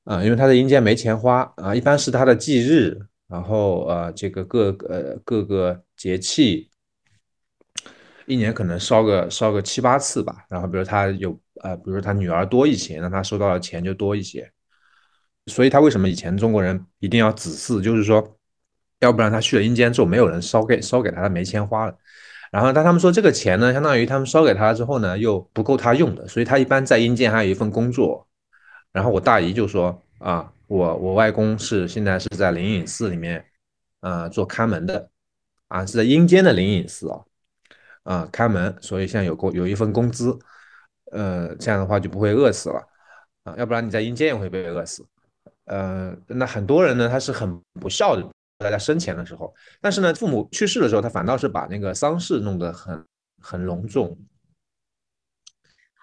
[0.06, 6.70] 啊，因为他在阴间没钱花啊，一般是他的忌日，然后呃这个各个各个节气，
[8.26, 14.50] 一年可能烧个烧个七八次吧，然后比如他有呃，比如说他女儿多一些，那他收到的钱就多一些，
[15.48, 18.38] 所以他为什么以前中国人一定要子嗣，就是说，
[19.02, 21.94] 要不然他去了阴间之后没有人烧给烧给他，他没钱花了。
[22.52, 28.26] 然后，但他们说这个钱呢，相当于他们烧给他之后呢，又不够他用的，所以他一般在阴间还有一份工作。
[28.94, 33.46] 然后我大姨就说啊，我我外公是现在是在灵隐寺里面，
[34.00, 35.10] 呃，做看门的，
[35.68, 37.20] 啊，是在阴间的灵隐寺啊，
[38.04, 40.38] 啊，看门，所以现在有工有一份工资，
[41.12, 42.82] 呃，这样的话就不会饿死了，
[43.44, 45.06] 啊，要不然你在阴间也会被饿死，
[45.66, 48.28] 呃，那很多人呢，他是很不孝的。
[48.60, 53.06] 在他生前的时候，但是呢，父母去世的时候，他反倒是把那个丧事弄得很
[53.40, 54.18] 很隆重。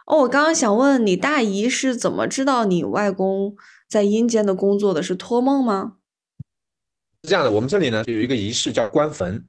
[0.07, 3.57] 哦，我刚刚想问你，大姨是怎么知道你外公
[3.89, 5.03] 在阴间的工作的？
[5.03, 5.97] 是托梦吗？
[7.25, 9.45] 是这样的，我们这里呢有一个仪式叫关坟，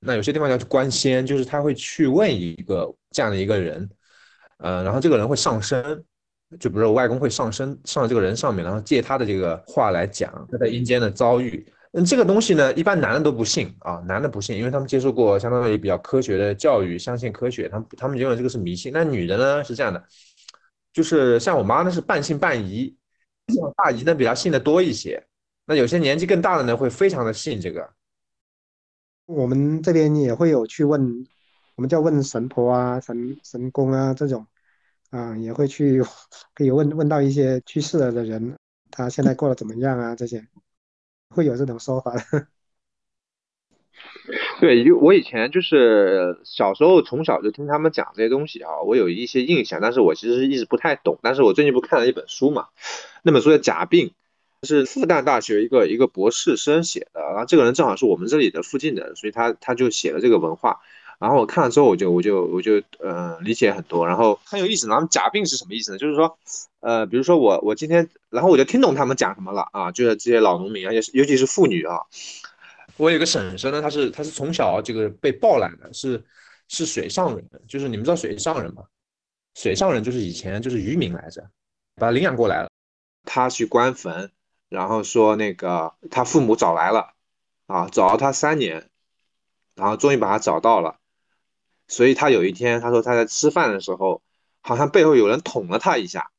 [0.00, 3.88] 那有些地方叫关仙，就是他会去问一个这样的一个人，
[4.58, 5.82] 呃，然后这个人会上身，
[6.60, 11.66] 就比如说我外公会上身上这个人上面，然后借他的这个话来讲他在阴间的遭遇。
[11.96, 18.92] 嗯，这个东西呢，一般男的都不信啊，男的不信，因为他们接受过相当于比较科学的教育，相信科学，他们他们认为这个是迷信。
[18.92, 20.04] 那女的呢是这样的，
[20.92, 22.96] 就是像我妈呢是半信半疑，
[23.76, 25.24] 大姨呢比较信的多一些。
[25.66, 27.88] 那有些年纪更大的呢会非常的信这个。
[29.26, 31.24] 我们这边也会有去问，
[31.76, 34.44] 我们叫问神婆啊、神神公啊这种，
[35.10, 36.02] 啊也会去
[36.54, 38.58] 可以问问到一些去世了的人，
[38.90, 40.44] 他现在过得怎么样啊这些。
[41.34, 42.14] 会有这种说法，
[44.60, 51.18] 对，就我以前就是小时候从小就听他们讲这些东西啊，我有一些印象，但是我其实一直不太懂。
[51.22, 52.68] 但是我最近不看了一本书嘛，
[53.22, 54.12] 那本书叫《假病》，
[54.66, 60.80] 是复旦大学一个一个博士生写的，然后这个人正好是我们这里的附近的，所以他他就写了这个文化。
[61.18, 64.88] 然后我看了之后，我就我就我就呃理解很多，然后很有意思。
[64.88, 65.98] 然后假病是什么意思呢？
[65.98, 66.38] 就是说，
[66.80, 72.00] 呃，比如说我我今天，然后我就听懂他们讲什么了啊，就是这些老农民，而且尤其是妇女啊。
[72.96, 76.24] 我有个婶婶呢，她是她是从小这个被抱来的，是
[76.68, 78.84] 是水上人，就是你们知道水上人吗？
[79.54, 81.42] 水上人就是以前就是渔民来着，
[81.96, 82.68] 把他领养过来了。
[83.24, 84.30] 他去关坟，
[84.68, 87.14] 然后说那个他父母找来了
[87.66, 88.90] 啊，找了他三年，
[89.74, 90.98] 然后终于把他找到了。
[91.86, 94.22] 所以他有一天，他说他在吃饭的时候，
[94.62, 96.30] 好像背后有人捅了他一下，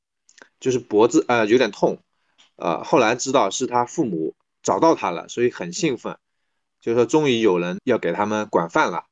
[0.60, 1.99] 就是脖子呃有点痛，
[2.55, 6.17] 呃后来知道是他父母找到他了，所以很兴奋，
[6.81, 9.05] 就是说终于有人要给他们管饭了，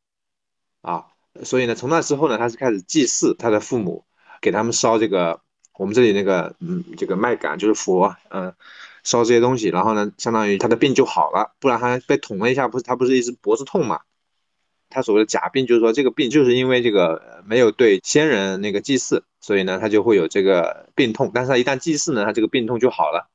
[0.82, 1.06] 啊，
[1.44, 4.06] 所以呢从那之后呢，他是开始祭祀他的父母，
[4.42, 5.42] 给他们烧这个
[5.78, 8.54] 我们这里那个嗯这个麦秆就是佛，嗯
[9.04, 14.02] 烧这些东西，然后呢相当于他的病就好了，不然他被捅了一下，不是他不是一直脖子痛嘛。
[14.94, 21.32] 他所谓的假病，就是说这个病就是因为这个没有对先人那个祭祀，所以呢他就会有这个病痛。
[21.34, 23.30] 但是他一旦祭祀呢，他这个病痛就好了，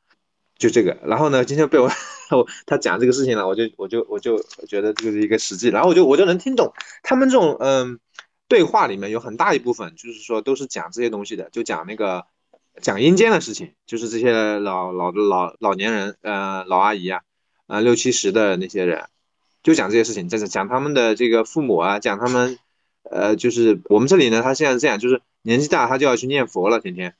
[0.56, 0.96] 就这个。
[1.04, 1.90] 然后呢，今天被我
[2.64, 7.98] 他讲这个事情了，我就我就我就觉得这个是一个实际，然后我就我就能听懂他们这种嗯
[8.46, 12.24] 对话里面有很大一部分就是说都是讲这些东西的，就讲那个
[12.80, 17.22] 讲阴间的事情，就是这些老老的老老年人呃老阿姨啊
[17.66, 19.08] 啊六七十的那些人。
[19.68, 22.58] 就讲这些事情，就是讲他们的这个父母啊， 讲他们，
[23.02, 27.14] 呃，就是我们这里呢，他现在是这样，就是年纪大，他就要去念佛了，天天。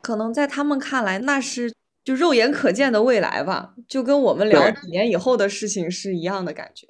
[0.00, 6.88] 可能在他们看来，那是就肉眼可见的未来吧，就跟我们聊几年以后的事情是一样的感觉。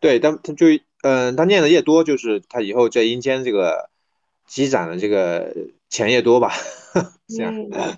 [0.00, 0.66] 对，但他就，
[1.04, 3.88] 嗯，他念的越多，就是他以后在阴间这个
[4.48, 5.54] 积攒的这个
[5.88, 6.52] 钱越多吧，
[7.28, 7.54] 这样。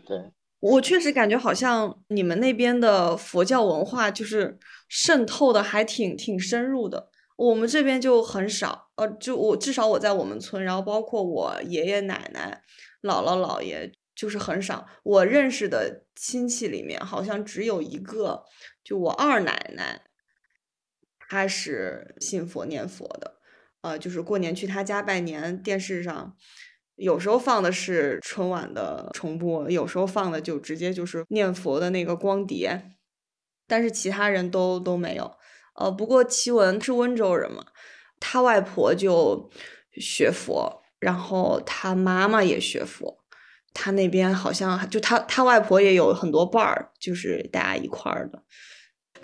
[0.07, 0.33] 对。
[0.73, 4.59] 我确实感觉好像你们那边的佛教文化就是
[4.89, 8.91] 渗透的还挺挺深入的，我们这边就很少。
[8.97, 12.63] 呃，就我至少我在我们村，然后包括我爷爷奶奶、
[13.03, 14.87] 姥姥姥爷，就是很少。
[15.03, 18.43] 我认识的亲戚里面好像只有一个，
[18.83, 20.01] 就我二奶奶，
[21.29, 23.37] 她是信佛念佛的。
[23.83, 26.35] 呃，就是过年去她家拜年，电视上
[26.97, 32.93] 有时候放的是春晚的重播，有时候放的就直接就是念佛的那个光碟，
[33.67, 35.31] 但是其他人都都没有。
[35.75, 37.67] 呃，不过奇文是温州人嘛，
[38.19, 39.51] 他外婆就
[39.93, 43.19] 学佛，然后他妈妈也学佛，
[43.75, 48.43] 他那边好像就他他外婆也有很多伴儿，就是大家一块儿的。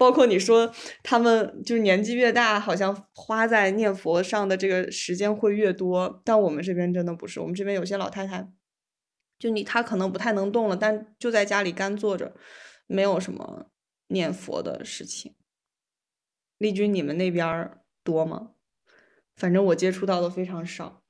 [0.03, 0.69] 包括你说
[1.05, 8.51] 他们就是年纪越大，好像花在念佛上的这个时间会越多，但我们这边真的不是，我们这边有些老太太，
[9.39, 12.35] 就你她可能不太能动了，但就在家里干坐着，
[12.89, 13.71] 没有什么
[14.09, 15.37] 念佛的事情。
[16.59, 18.51] 丽君，你们那边多吗？
[19.37, 21.05] 反正我接触到的非常少，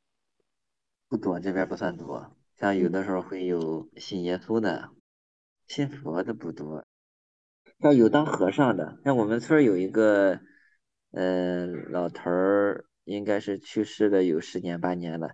[1.09, 2.37] 不多，这边不算多。
[2.61, 4.91] 像有的时候会有信耶稣的，
[5.67, 6.85] 信佛的不多。
[7.83, 10.39] 要有当和尚的，像我们村有一个，
[11.11, 15.33] 呃，老头儿，应该是去世的有十年八年了。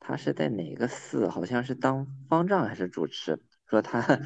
[0.00, 1.28] 他是在哪个寺？
[1.28, 3.40] 好像是当方丈还是主持？
[3.66, 4.20] 说他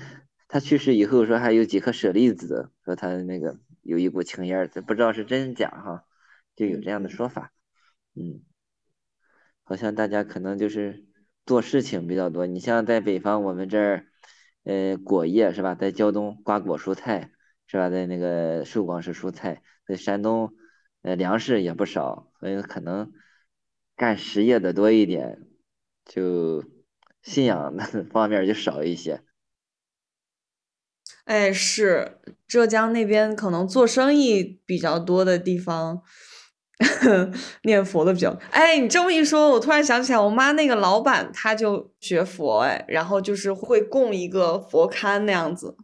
[0.48, 6.04] 他去世以后，说还有几颗舍利子，说他那个有一股青烟儿，这不知道是真假哈，
[6.56, 7.52] 就有这样的说法。
[8.14, 8.40] 嗯，
[9.62, 11.04] 好像大家可能就是
[11.44, 12.46] 做事情比较多。
[12.46, 14.06] 你像在北方，我们这儿，
[14.64, 15.74] 呃，果业是吧？
[15.74, 17.31] 在胶东瓜果蔬菜。
[17.72, 17.88] 是吧？
[17.88, 20.52] 在那个寿光是蔬菜，在山东，
[21.00, 23.10] 呃，粮食也不少，所以可能
[23.96, 25.38] 干实业的多一点，
[26.04, 26.62] 就
[27.22, 29.22] 信仰的 方面就少一些。
[31.24, 36.02] 哎，是浙江那边可能做生意比较多的地方，
[37.64, 38.38] 念佛的比较。
[38.50, 45.78] 哎，你这么一说，我突然想起来，我妈那个老板他就学佛，哎，然后就是会供一个佛龛那样子。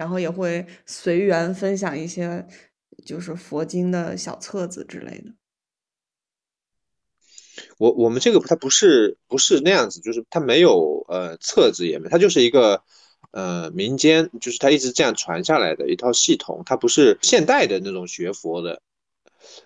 [0.00, 2.46] 然后也会随缘分享一些，
[3.04, 5.34] 就是佛经的小册子之类的。
[7.76, 12.82] 我我们这个它不是不是那样子，就是它没有呃册子也没，它就是一个
[13.32, 18.80] 呃民间，就是它一直这样传下来的一套系统，它不是现代的那种学佛的，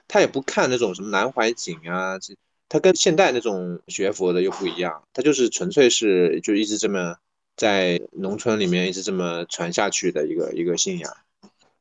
[0.09, 2.35] 他也不看那种什么南怀瑾啊，这
[2.68, 7.18] 他跟现代那种学佛的又不一样，他就是纯粹是就一直这么。
[7.57, 11.17] 在农村里面一直这么传下去的一个一个信仰，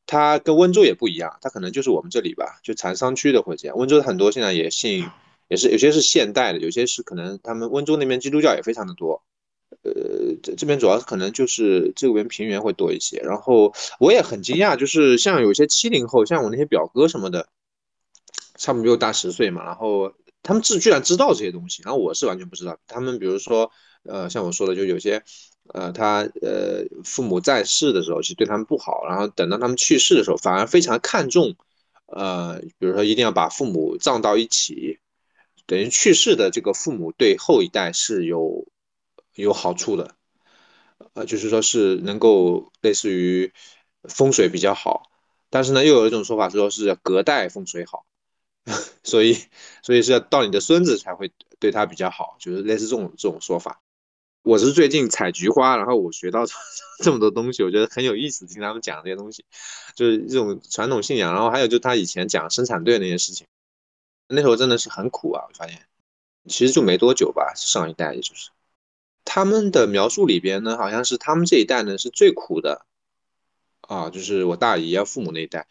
[0.06, 3.76] 它跟温州也不一样，它可能就是我们这里吧，就禅商区的会这样。
[3.78, 5.10] 温州很多现在也信，
[5.48, 9.24] 也是有些是现代的，有些是可能他们温州那边基督教也非常的多。
[9.82, 13.18] 呃，这这边主要可能就是这边平原会多一些。
[13.22, 17.48] 然后我也很惊讶，就是像有些七零后，像我那些表哥什么的，
[18.56, 20.14] 差不多比我大十岁嘛，然后
[20.44, 22.78] 他们自居然知道这些东西，然后我是完全不知道。
[22.86, 23.72] 他们比如说，
[24.04, 25.24] 呃，像我说的，就有些。
[25.70, 31.55] 呃，他呃，父母在世的时候其实对他们不好，然后等到他们去世的时候，反而非常看重，
[32.05, 34.99] 呃，比如说一定要把父母葬到一起，
[35.66, 38.68] 等于去世的这个父母对后一代是有
[39.36, 40.16] 有好处的，
[41.14, 43.53] 呃，就是说是能够类似于
[44.03, 45.09] 风水比较好，
[45.49, 48.05] 但是呢，又有一种说法说是隔代风水好，
[49.03, 49.38] 所以
[49.82, 53.82] 所以是要到你的孙子才会对他比较好，就是类似这种这种说法。
[54.44, 56.46] 我是最近采菊花，然后我学到
[57.02, 58.46] 这么多东西，我觉得很有意思。
[58.46, 59.46] 听他们讲这些东西，
[59.96, 61.34] 就是这种传统信仰。
[61.34, 63.48] 然后还有就他以前讲生产队那些事情，
[64.28, 65.46] 那时候真的是很苦啊。
[65.48, 65.80] 我发现，
[66.50, 68.50] 其实就没多久吧，上一代也就是
[69.24, 72.86] 他们的描述里边呢，好像是他们这一代呢是最苦的
[73.80, 75.68] 啊，就是我大姨啊父母那一代。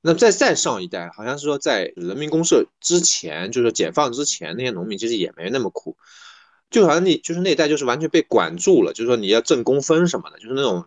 [0.00, 5.98] 那再再上一代，好像是说在人民公社之前，就是解放之前，那些农民其实也没那么苦。
[6.74, 10.86] 就好像你就是那一代就是完全被管住了，就是说你要挣工分什么的，就是那种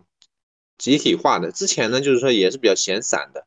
[0.76, 1.50] 集体化的。
[1.50, 3.46] 之前呢，就是说也是比较闲散的。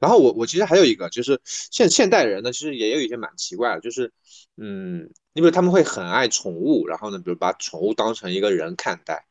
[0.00, 4.12] 然后我我其实还有一个，就是现现代人呢，其实也有一些蛮奇怪的，就是
[4.56, 9.26] 嗯，因为他们会很爱宠物，然后呢，比如把宠物当成一个人看待，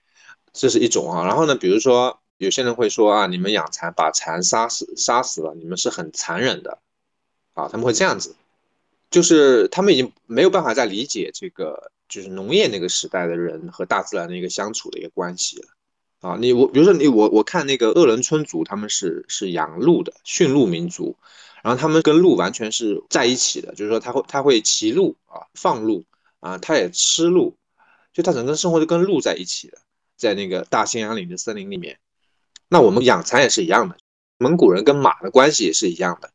[0.52, 1.26] 这是一种啊。
[1.26, 6.80] 然后呢，比如说有些人会说啊，你们养蚕把蚕杀死杀死了，你们是很残忍的
[7.54, 8.36] 啊，他们会这样子。
[9.10, 15.68] 就是他们已经没有办法再理解这个，就是农业那个时代的人和大自然的一个相处的一个关系了
[16.22, 16.38] 啊！
[16.39, 21.16] 你我比如说你我我看那个鄂伦春族，他们是是养鹿的驯鹿民族，
[21.64, 26.05] 然后他们跟鹿完全是在一起的，就是说他会他会骑鹿啊，放鹿
[26.39, 27.57] 啊，他也吃鹿，
[28.14, 29.80] 就他整个生活就跟鹿在一起的，
[30.18, 31.97] 在那个大兴安岭的森林里面。
[32.68, 33.97] 那我们养蚕也是一样的，
[34.38, 36.32] 蒙古人跟马的关系也是一样的，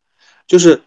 [0.48, 0.82] 就是。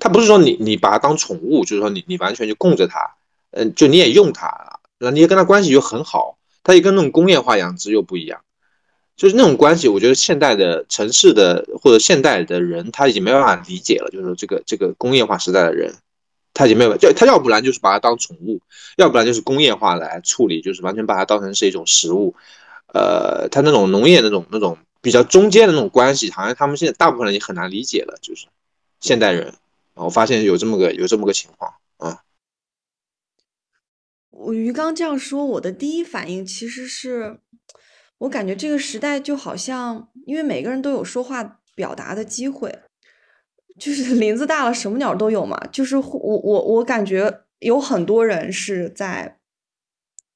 [0.00, 3.14] 他不是说你你把它当宠物，就是说你你完全就供着它，
[3.52, 6.38] 嗯，就你也用它，那你也跟它关系又很好。
[6.62, 8.42] 它也跟那种工业化养殖又不一样，
[9.16, 14.10] 就是那种关系，我觉得现代的城市的或者现代的人他已经没办法理解了。
[14.10, 15.94] 就是，这个这个工业化时代的人，
[16.52, 18.60] 他已经没有就他要不然就是把它当宠物，
[18.98, 22.34] 要不然就是工业化来处理，就是完全把它当成是一种食物。
[22.92, 28.18] 呃，他那种农业那种那种比较中间的那种关系，好像他们现在大部分人也很难理解了。
[28.20, 28.46] 就是
[29.00, 29.54] 现代人，
[29.94, 32.24] 我发现有这么个有这么个情况啊。
[34.30, 37.40] 我于刚这样说，我的第一反应其实是。
[38.20, 42.80] 我感觉这个时代就好像，因为每个人都有说话表达的机会，
[43.78, 45.58] 就是林子大了，什么鸟都有嘛。
[45.72, 49.38] 就是我我我感觉有很多人是在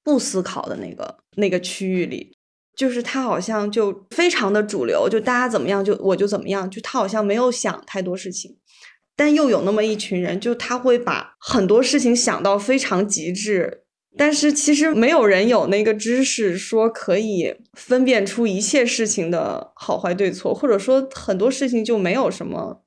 [0.03, 2.35] 不思考的那个那个区域里，
[2.75, 8.57] 就是他好像就非常的主流，就大家怎么样就我就怎么样，就他好像没有想太多事情。
[9.17, 13.83] 但又有那么一群人，就他会把很多事情想到非常极致。
[14.17, 22.85] 但是其实没有人有那个知识说可以分辨出一切事情的好坏对错，或者说很多事情就没有什么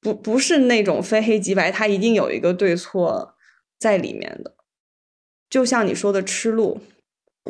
[0.00, 3.34] 不不是那种非黑即白，它一定有一个对错
[3.78, 4.54] 在里面的。
[5.50, 6.80] 就像你说的吃鹿，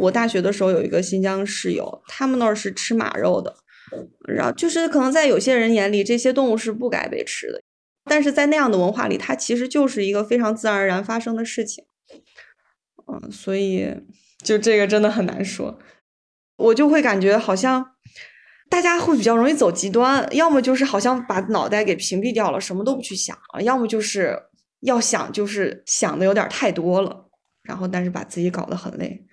[0.00, 3.54] 我大学的时候有一个新疆室友，他们那儿是吃马肉的，
[4.26, 7.62] 然后就是可能在有些人眼里这些动物是不该被吃的，
[8.04, 11.84] 但是在那样的文化里，它其实就是一个非常自然而然发生的事情。
[13.06, 13.94] 嗯，所以
[14.42, 15.78] 就这个真的很难说，
[16.56, 17.92] 我就会感觉好像
[18.70, 24.38] 大家会比较容易走极端，要么就是好像把脑袋给屏蔽掉了，什么都不去想了，要么就是
[24.80, 27.28] 要想就是想的有点太多了，
[27.62, 29.26] 然后但是把自己搞得很累。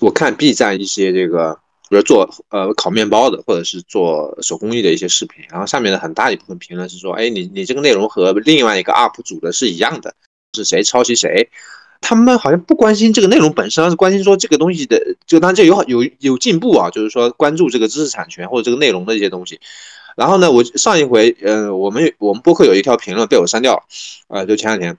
[0.00, 10.14] 我看 B 站一些这个，比如做呃烤面包的，或者是做手工艺的一些视频，然后下面的很大一部分评论是说，哎，你你这个内容和另外一个 UP 主的是一样的，
[10.54, 11.48] 是谁抄袭谁？
[12.00, 19.58] 他们好像不关心这个内容本身，而是关心说这个东西的，就当然这有有有进步啊，就是说关注这个知识产权或者这个内容的一些东西。
[20.16, 23.82] 然后呢，我上一回，呃，我们我们播客有一条评论被我删掉了，
[24.28, 24.98] 呃，就前两天，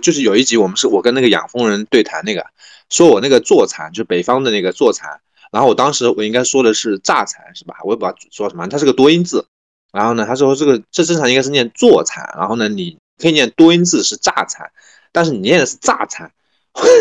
[0.00, 2.46] 就是有一集我们是我跟那个养蜂人对谈那个，
[2.88, 5.20] 说我那个坐蚕，就北方的那个坐蚕，
[5.52, 7.76] 然后我当时我应该说的是榨蚕是吧？
[7.84, 9.46] 我也不知道说什么，它是个多音字。
[9.92, 14.70] 然后呢，他说这个这正常应该是念坐蚕，然后呢，你可以念多音字是榨蚕。
[15.12, 16.32] 但是你念的是榨蚕，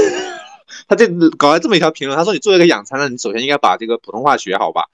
[0.89, 4.87] 他这搞了这么一条评论，他说你作为一个养蚕的，你首先应该把这个普通话学好吧。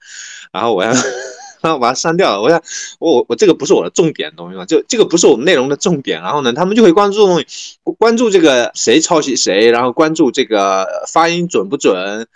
[0.52, 0.92] 然后我要，
[1.60, 2.40] 然后把它删掉了。
[2.40, 2.62] 我想，
[3.00, 6.22] 我我这个不是我的重点东西嘛，就这个不是我们内容的重点。
[6.22, 7.46] 然后呢，他们就会关注东西，
[7.98, 12.28] 关注这个谁抄袭谁，然后关注这个发音准不准。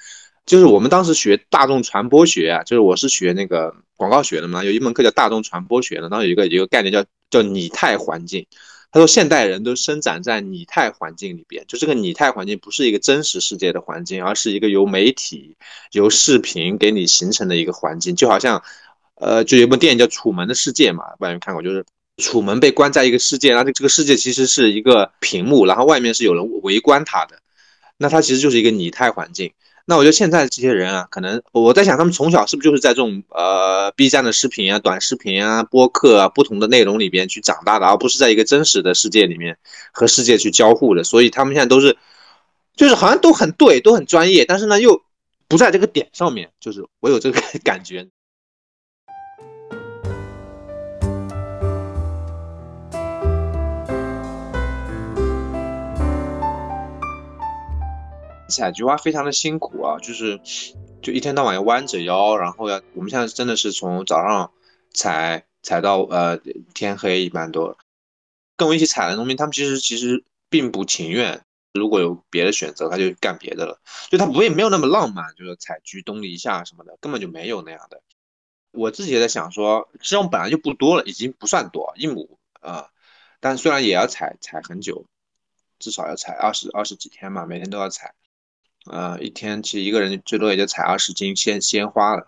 [0.46, 8.46] 就是我们当时学大众传播学啊，就是我是学那个广告学的嘛，有一门课叫大众传播学的，当时有一个一个概念叫叫拟态环境。
[8.94, 15.56] 他说：“现代人都生长在拟态环境里边，就这个拟态环境不是一个真实世界的环境，而是一个由媒体、
[15.92, 18.14] 由视频给你形成的一个环境。
[18.14, 18.62] 就好像，
[19.14, 21.82] 呃，就有一部电影叫《楚门的世界》嘛，外面看过，就是
[22.18, 27.38] 楚门被关在一个世界，然后这个世界其实是一个屏幕，然后外面是有人围观他的，
[27.96, 29.50] 那它其实就是一个拟态环境。”
[29.84, 39.58] 那我觉得现在这些人啊，可能我在想，他们从小是不是就是在这种呃 B 站的视频啊、短视频啊、播客啊不同的内容里边去长大的，而不是在一个真实的世界里面
[39.92, 41.02] 和世界去交互的。
[41.02, 41.96] 所以他们现在都是，
[42.76, 45.02] 就是好像都很对，都很专业，但是呢又
[45.48, 48.08] 不在这个点上面，就是我有这个 感觉。
[58.52, 60.40] 采菊花非常的辛苦啊，就是
[61.02, 64.52] 就一天到晚要弯着腰，然后要我们现在真的是从早上
[64.92, 66.38] 采采到呃
[66.74, 67.76] 天黑，一般都
[68.56, 73.80] 跟我一起采的农民，他们其实其实并不情愿，如果有别的选择，他就干别的了，
[74.10, 78.02] 就他不会没有那么浪漫，就是采菊东篱下什么的，根本就没有那样的。
[78.70, 82.88] 我自己也在想说，实际上本来就不多了，已经不算多一亩啊，
[83.40, 85.04] 但虽然也要采采很久，
[85.78, 88.14] 至少要采二十二十几天嘛，每天都要采。
[88.90, 92.26] 呃，一天其实一个人最多也就采二十斤鲜鲜花了。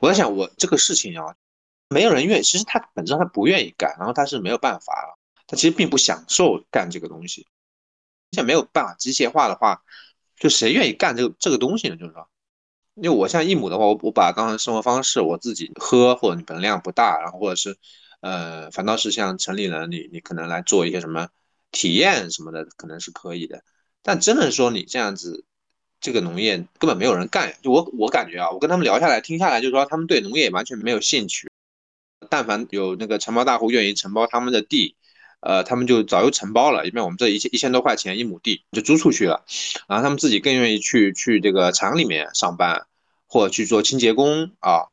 [0.00, 1.36] 我在想，我这个事情啊，
[1.88, 7.46] 没有人愿意，其实他本质上他不愿意干，然后他是没有办法了，他其实并不享受干这个东西。
[8.32, 9.82] 现在没有办法机械化的话，
[10.36, 11.96] 就谁愿意干这个这个东西呢？
[11.96, 12.28] 就是说，
[12.94, 17.78] 因为我像一亩的话，我我把刚才生活方式，我自己喝或者你本量不大，然后或者是
[18.20, 21.28] 呃，反倒是像城里人，你你可能来做一些什么
[21.70, 23.62] 体验什么的，可能是可以的。
[24.02, 25.44] 但真的说你这样子。
[26.04, 31.48] 这个农业根本没有人干，就我我感觉啊，我跟他们聊下来听下来，就是说他们对农业完全没有兴趣。
[32.28, 34.96] 但凡有那个承包大户愿意承包他们的地，
[35.40, 39.46] 呃，他们就早就承包了，因为我们这一千一千多块钱一亩地就租出去了，
[39.88, 42.86] 然后他们自己更愿意去去这个厂里面上班，
[43.26, 44.88] 或者去做清洁工啊，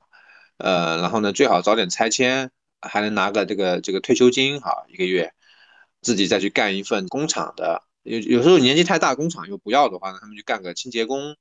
[0.59, 5.33] 呃，然后呢，最好早点拆迁，还能拿个这个这个退休金哈，一个月，
[6.01, 7.83] 自己再去干一份工厂的。
[8.03, 11.35] 有有时候年纪太大，工厂又不要的话呢，他们就干个清洁工，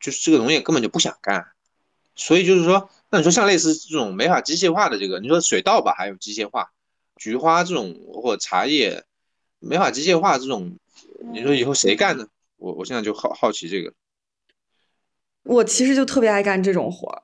[0.00, 1.48] 就是这个农业根本就不想干。
[2.14, 6.72] 所以就是说，那你说像类似这种没法机械化的这个，你说水稻吧，还有机械化，
[7.16, 9.04] 菊花这种或茶叶
[9.58, 10.76] 没法机械化这种，
[11.32, 12.26] 你说以后谁干呢？
[12.56, 13.92] 我我现在就好好奇这个。
[15.44, 17.22] 我其实就特别爱干这种活儿，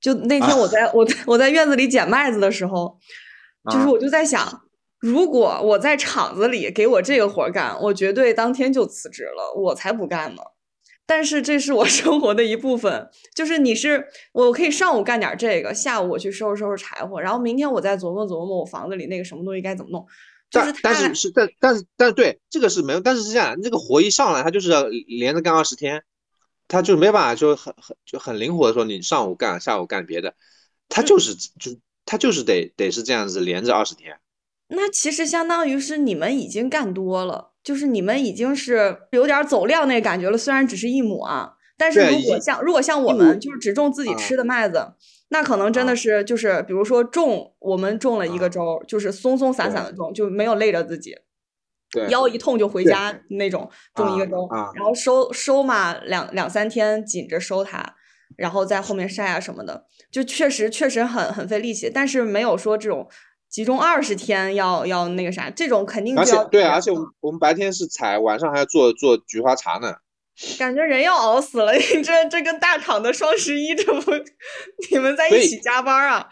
[0.00, 2.98] 就那天我在我在我在院子里捡麦子的时候，
[3.70, 4.67] 就是我就在想，
[4.98, 10.42] 如果我在厂子里给我这个活儿干，我绝对当天就辞职了，我才不干呢。
[11.06, 20.06] 但是这是我 生活的一部分，就是你是我可以上午干点这个，下午我去收拾收拾柴火，然后明天我再琢磨琢磨我房子里那个什么东西该怎么弄。
[20.50, 26.02] 但但是是但但是但是对这个是没有，但是是这样，这个活一上来，他就是要连着干二十天。
[26.70, 30.34] 他就没办法，就很很就很灵活的说，你上午干，下午干别的，
[30.90, 34.18] 他就是就他就是得得是这样子连着二十天。
[34.68, 40.36] 那其实相当于是你们已经干多了，就是你们已经是有点走量那感觉了。
[40.36, 44.92] 虽然只是一亩啊，但是如果像如果像我们就是只种自己吃的麦子，
[45.30, 51.16] 那可能真的是就是比如说种我们种了一个周，就是松松散散的种，就没有累着自己。
[52.10, 57.94] 腰一痛就回家那种，种一个周，然后收收嘛，两两三天紧着收它，
[58.36, 63.08] 然后在后面晒啊什么的，就确实确实很很费力气，但是没有说这种
[63.48, 69.96] 集中二十天要要那个啥，这种肯定就要对，而且我们我们白天是采，晚上还要做做菊花茶呢，
[70.58, 71.72] 感觉人要熬死了，
[72.04, 74.12] 这这跟大厂的双十一这不
[74.90, 76.28] 你们在一起加班啊？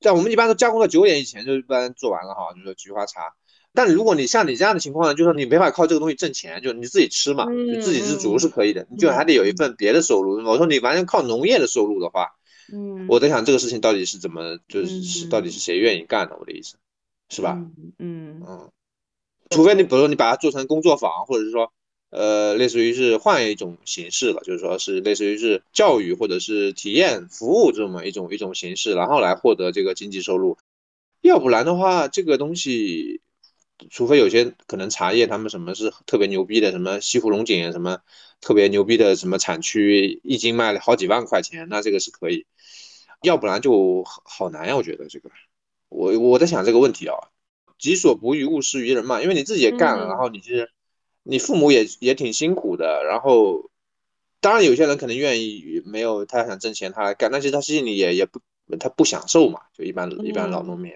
[0.00, 3.32] 像我们一般都加工到九点以前就一般做完了哈，就是菊花茶。
[3.72, 10.44] 但如果你像你这样的情况呢，就是说你没法靠这个东西挣钱，就你自己吃嘛，就自给自足是可以的，你就还得有一份别的收入。
[10.46, 12.32] 我说你完全靠农业的收入的话，
[12.72, 16.36] 嗯，我在想这个事情到底是怎么，就是是到底是谁愿意干的？
[16.38, 16.76] 我的意思，
[17.28, 17.58] 是吧？
[17.98, 18.70] 嗯嗯，
[19.50, 21.72] 除非你比如说你把它做成工作坊，或者是说，
[22.10, 30.56] 呃，类似于是换一种形式了，就是说是类似于是教育或者是体验服务这么一种一种形式，然后来获得这个经济收入。
[31.20, 33.20] 要不然的话，这个东西。
[33.90, 37.98] 除非有些可能茶叶，他们什么是特别牛逼的，什么西湖龙井什么
[38.40, 42.46] 特别牛逼的什么产区，一斤卖了好几万块钱，那这个是可以。
[43.24, 45.30] 要不然就好难呀，我觉得这个，
[45.88, 47.16] 我我在想这个问题啊，
[47.78, 49.20] 己所不欲，勿施于人嘛。
[49.20, 50.70] 因为你自己也干了，然后你是
[51.22, 53.70] 你父母也也挺辛苦的，然后
[54.40, 58.40] 当然有些人可能愿意没有他想挣钱他来干，但是他心里也也不
[58.78, 60.92] 他不享受嘛，就一般一般老农民。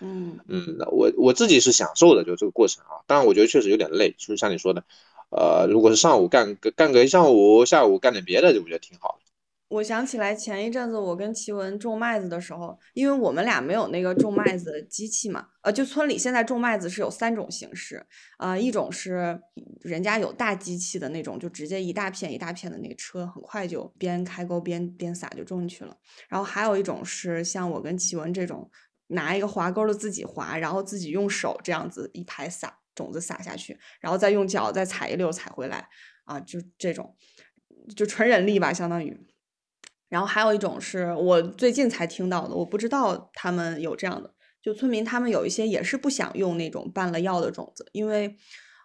[0.00, 3.02] 嗯嗯，我我自己是享受的，就这个过程啊。
[3.06, 4.84] 当然，我觉得确实有点累，就是像你说的，
[5.30, 9.29] 呃，如果是上午干个干个一上午，下午干点别的，我觉得挺好的。
[9.70, 18.04] 我想起来前一阵子我跟奇文种麦子的时候，因为我们俩没有那个种麦子的机器嘛，呃，就村里现在种麦子是有三种形式，
[18.36, 19.40] 啊，一种是
[19.80, 25.96] 人家有大机器的那种，就直接一大片一大片的那个车，很快就边开沟边边撒就种进去了。
[26.28, 28.70] 然后还有一种是像我跟奇文这种。
[29.12, 35.84] 拿一个滑钩的自己滑，然后自己用手这样子一排撒种子撒下去，然后再用脚再踩一溜踩回来
[36.24, 37.16] 啊，就这种，
[37.96, 39.20] 就纯人力吧，相当于。
[40.10, 48.36] 然后还有一种是我最近才听到的，我不知道他们有这样的，就村民他们有一些也是不想用那种拌了药的种子，因为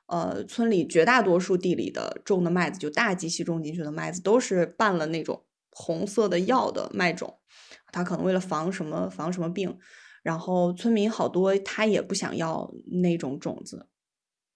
[0.07, 7.39] 呃村里绝大多数地里的种的麦子，就大机器种进去的麦子都是拌了那种红色的药的麦种，
[7.91, 9.77] 他可能为了防什么防什么病。
[10.23, 12.73] 然后村民好多，他也不想要
[13.03, 13.87] 那种种子，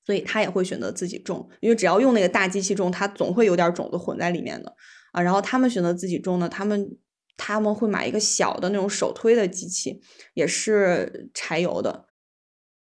[0.03, 4.75] 所以他也会选择自己种，因为只要用那个大机器种，它总会有点种子混在里面的
[5.11, 5.21] 啊。
[5.21, 6.97] 然后他们选择自己种呢，他们
[7.37, 10.01] 他们会买一个小的那种手推的机器，
[10.33, 12.07] 也是柴油的。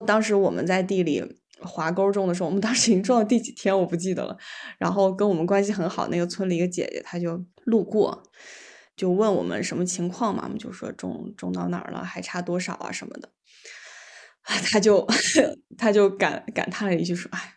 [0.06, 1.24] 当时我们在地里
[1.60, 4.38] 划沟种的时候，我们当时已经种到第几天我不记得了。
[4.78, 8.24] 然后跟我们关系很好那个村里一个姐姐，她就路过。
[8.96, 13.30] 就问我们什么情况嘛，我们就说种种到哪儿了，还差多少啊什么的，
[14.42, 15.06] 啊， 他就
[15.78, 17.57] 他就感感叹了一句说：“哎，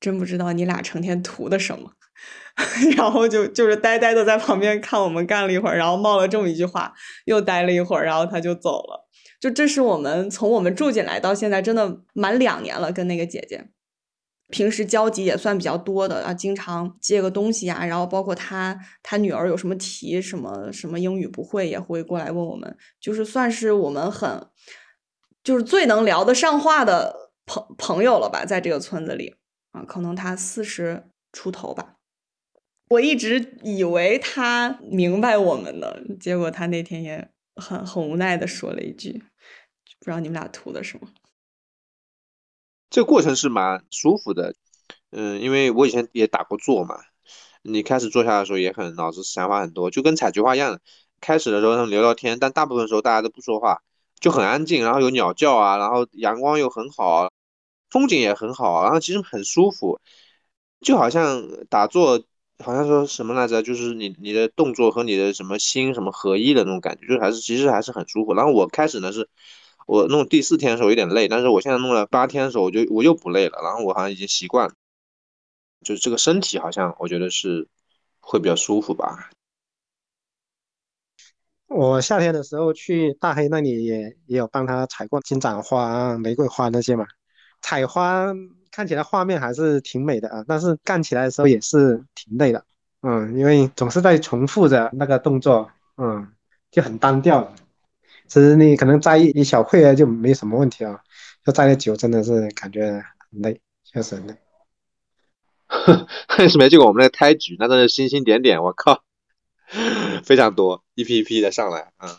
[0.00, 1.92] 真不知道你俩成天图的什么。
[2.96, 6.92] ”然后就就是呆呆的在旁边看我们干了一会儿，然后冒了这么一句话，
[7.24, 9.08] 又待了一会儿，然后他就走了。
[9.40, 13.70] 就这是我们从我们住进来到现在，真的满两年了，跟那个姐姐。
[14.50, 24.48] 平时交集也算比较多的啊，经常借个东西啊，然后包括他他女儿有什么题什么什么英语不会也会过来问我们，就是算是我们很
[25.44, 29.36] 就是最能聊得上话的朋朋友了吧，在这个村子里
[29.72, 31.96] 啊，可能他四十出头吧，
[32.88, 39.22] 我一直以为他明白我们呢，结果他那天也很很无奈的说了一句
[40.00, 41.08] ：“不知道你们俩图的什么。”
[42.90, 44.54] 这过程是蛮舒服的，
[45.10, 46.96] 嗯，因为我以前也打过坐嘛。
[47.62, 50.80] 你开始坐下的时候也很脑子想法很多，就跟采菊花一样。
[51.20, 53.82] 开始的时候他们聊聊天，但大部分时候大家都不说话，
[54.18, 54.82] 就很安静。
[54.82, 57.29] 然后有鸟叫啊，然后阳光又很好，
[57.90, 60.00] 风景也很好，然后其实很舒服，
[60.80, 62.22] 就好像打坐，
[62.58, 63.62] 好像说什么来着？
[63.62, 68.34] 就是你你的动作和你的什么心什么合一的那种感觉，就还是其实还是很舒服。
[68.34, 69.28] 然后我开始呢是，
[69.86, 73.60] 我弄第四天的时候有点累，但是我现在弄了八天的时候，我就我又不累了。
[73.62, 74.74] 然后我好像已经习惯了。
[75.82, 77.66] 就是这个身体好像我觉得是
[78.20, 79.30] 会比较舒服吧。
[81.68, 87.06] 我夏天的时候去大黑那里也也有帮他采过金盏花啊、玫瑰花那些嘛。
[87.60, 88.34] 采花
[88.70, 92.64] 看起来画面还是挺美的啊，但是干起来的时候也是挺累的。
[93.02, 96.28] 嗯，因为总是在重复着那个动作，嗯，
[96.70, 97.52] 就很单调。
[98.28, 101.00] 其实你可能摘一小会啊就没什么问题啊，
[101.46, 104.34] 要摘的久真的是感觉很累，确实很累。
[106.28, 109.02] 还是没见过我们那个胎菊，那都是星星点点，我靠，
[110.24, 112.18] 非常多，一批一批的上来啊。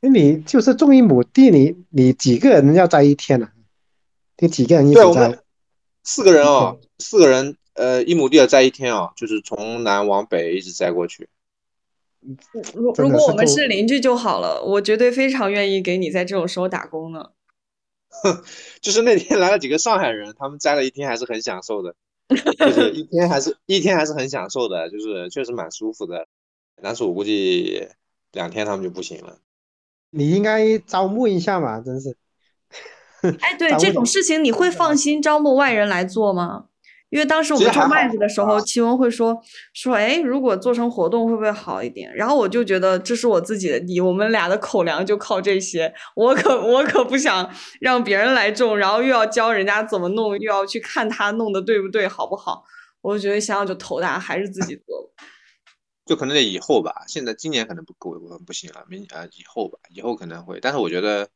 [0.00, 3.48] 那你就是种一亩地，你你几个人要摘一天呢？
[4.38, 5.38] 你几个人一起摘？
[6.02, 11.28] 四个人哦，四个人，呃，一亩地要摘一天哦，就是从南往北一直摘过去。
[12.74, 17.30] 如如果我们是邻居就好了，我绝对非常愿意给你在这种时候打工呢。
[18.80, 21.94] 就是那天来了几个上海人，他们摘了一天还是很享受的。
[22.28, 26.26] 就是一 天还是一天还是很享受的，就是确实蛮舒服的。
[26.82, 27.88] 但是我估计
[28.32, 29.38] 两天他们就不行了。
[30.10, 32.16] 你应该招募一下嘛，真是。
[33.40, 36.66] 哎，对这种事情，你会放心招募外人来做吗？
[37.10, 39.40] 因为当时我们种麦子的时候，齐文会说
[39.72, 42.12] 说，哎，如果做成活动会不会好一点？
[42.14, 47.48] 然后我就觉得这是我自己的地，我们俩的口粮就靠这些，我可我可不想
[47.80, 52.64] 让别人来种，然后又要教人家怎么弄，又要去看他弄的对不对，好不好？
[53.02, 55.12] 我觉得想想就头大，还是自己做。
[56.04, 58.12] 就可能得以后吧，现在今年可能不够，
[58.44, 61.28] 不行了，明啊以后吧，以后可能会，但是我觉得，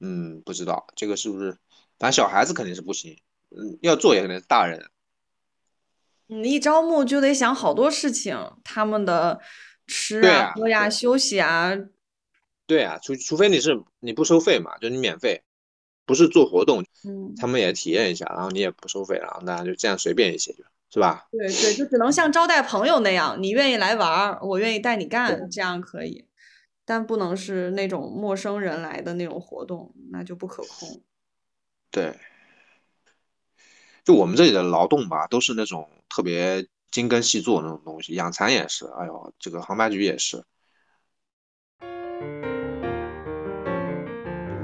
[0.00, 1.52] 嗯，不知道这个是不是，
[1.98, 3.18] 反正小孩子肯定是不行，
[3.50, 4.90] 嗯，要做也肯定是大人。
[6.28, 9.40] 你一招募就得想好多事情，他们的
[9.86, 11.72] 吃啊、喝呀、休息啊。
[12.66, 15.44] 对啊，除除非你是你不收费嘛，就你免费，
[16.04, 21.28] 不是做活动，嗯，他们也体验一下，然后你也不收费，然后大家就这样随便一些就，是吧？
[21.30, 26.24] 对对，就只能像招待朋友那样，你愿意来玩，我愿意带你干，这样可以，
[26.86, 31.02] 但不能是那种陌生人来的那种活动，那就不可控。
[31.92, 32.14] 对。
[34.04, 40.44] 就我们这里的劳动吧，都是那种特别精耕细作那种东西，养蚕也是，哎呦，这个杭白菊也是。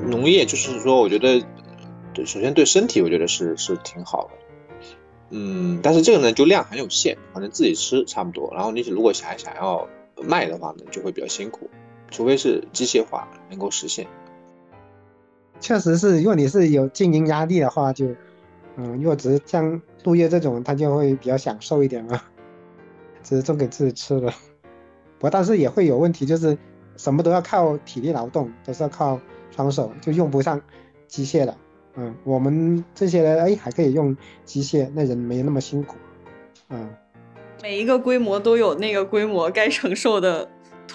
[0.07, 1.45] 农业就是说，我觉得，
[2.14, 4.35] 对，首先对身体，我觉得是是挺好的，
[5.31, 9.89] 嗯，但是这个呢，就量很有限，反正自己吃差不多，然后你如果想想要
[10.23, 11.68] 卖的话呢，就会比较辛苦，
[12.12, 14.06] 除非是机械化能够实现。
[15.58, 18.06] 确实是，如果你是有经营压力的话，就。
[18.74, 22.18] 嗯，如果只是像杜叶这种，他就会比较享受一点嘛，
[23.22, 24.28] 只是种给自己吃的。
[25.18, 26.56] 不过，但是也会有问题，就是
[26.96, 29.20] 什么都要靠体力劳动，都是要靠
[29.54, 30.58] 双手，就用不上
[31.06, 31.54] 机械的。
[31.96, 35.96] 嗯，我们这些人哎还可以用机械，那人没那么辛苦。
[36.70, 36.88] 嗯，
[37.62, 40.48] 每一个规模都有那个规模该承受的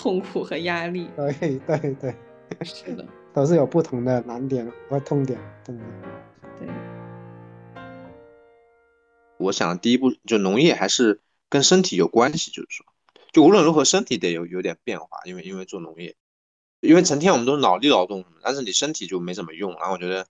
[0.08, 1.10] 痛苦和压力。
[1.18, 2.16] 对对对，
[2.64, 3.06] 是的，
[3.36, 5.76] 都是有不同的难点和痛点，对。
[6.58, 6.70] 对。
[9.38, 12.86] 我想第一步就农业还是跟身体有关系，就是说，
[13.34, 16.16] 就无论如何身体得有有点变化，因为因为做农业，
[16.80, 20.26] 因为成天我们都是脑力劳动，但是你身体就没怎么用，然后我觉得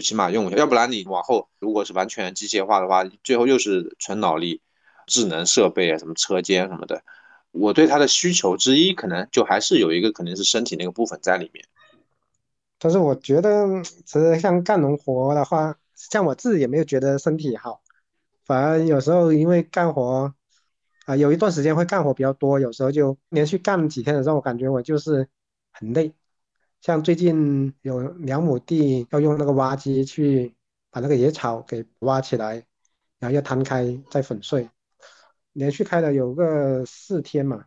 [0.00, 4.62] 起码用一下，要不然你往后如果是完全机械化的话，最后又是纯脑力，
[5.08, 7.02] 智能设备啊，什么车间什么的，
[7.50, 11.64] 我对他的需求之一可能就还是有一个肯定是身体那个部分在里面。
[12.78, 17.82] 但是我觉得其实像干农活的话，像我自己也没有觉得身体好。
[18.44, 20.32] 反而有时候因为干活，
[21.06, 25.28] 啊，有一段时间会干活比较多，有时候就连续干几天的时候，我感觉我就是
[25.72, 26.14] 很累。
[26.80, 30.54] 像最近有两亩地要用那个挖机去
[30.90, 32.64] 把那个野草给挖起来，
[33.18, 34.70] 然后要摊开再粉碎，
[35.58, 37.64] 连续开了有个四天嘛。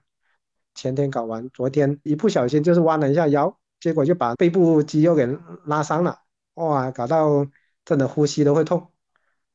[0.74, 5.28] 前天搞完，昨天一不小心就是弯了一下腰，结果就把背部肌肉给
[5.66, 6.18] 拉伤了，
[6.54, 7.46] 哇，搞到
[7.84, 8.90] 真的呼吸都会痛。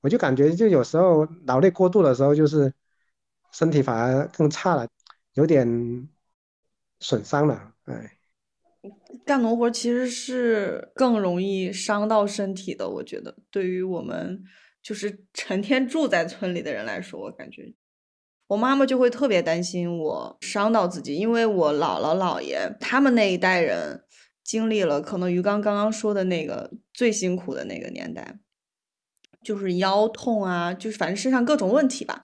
[0.03, 2.70] 我就感觉，就有时候劳累过度的时候，就是
[3.51, 4.87] 身体反而更差了，
[5.32, 6.07] 有点
[7.01, 7.72] 损伤了。
[7.84, 8.18] 哎，
[9.24, 14.45] 干农活其实是更容易伤到身体的，我觉得对于我们
[14.82, 17.74] 就是成天住在村里的人来说，我感觉
[18.49, 24.05] 我妈妈就会特别担心我伤到自己，因为我姥姥姥爷他们那一代人
[24.44, 28.38] 经历了可能于刚刚刚说的那个最辛苦的那个年代，
[29.42, 32.22] 就是腰痛啊，就是反正身上各种问题吧。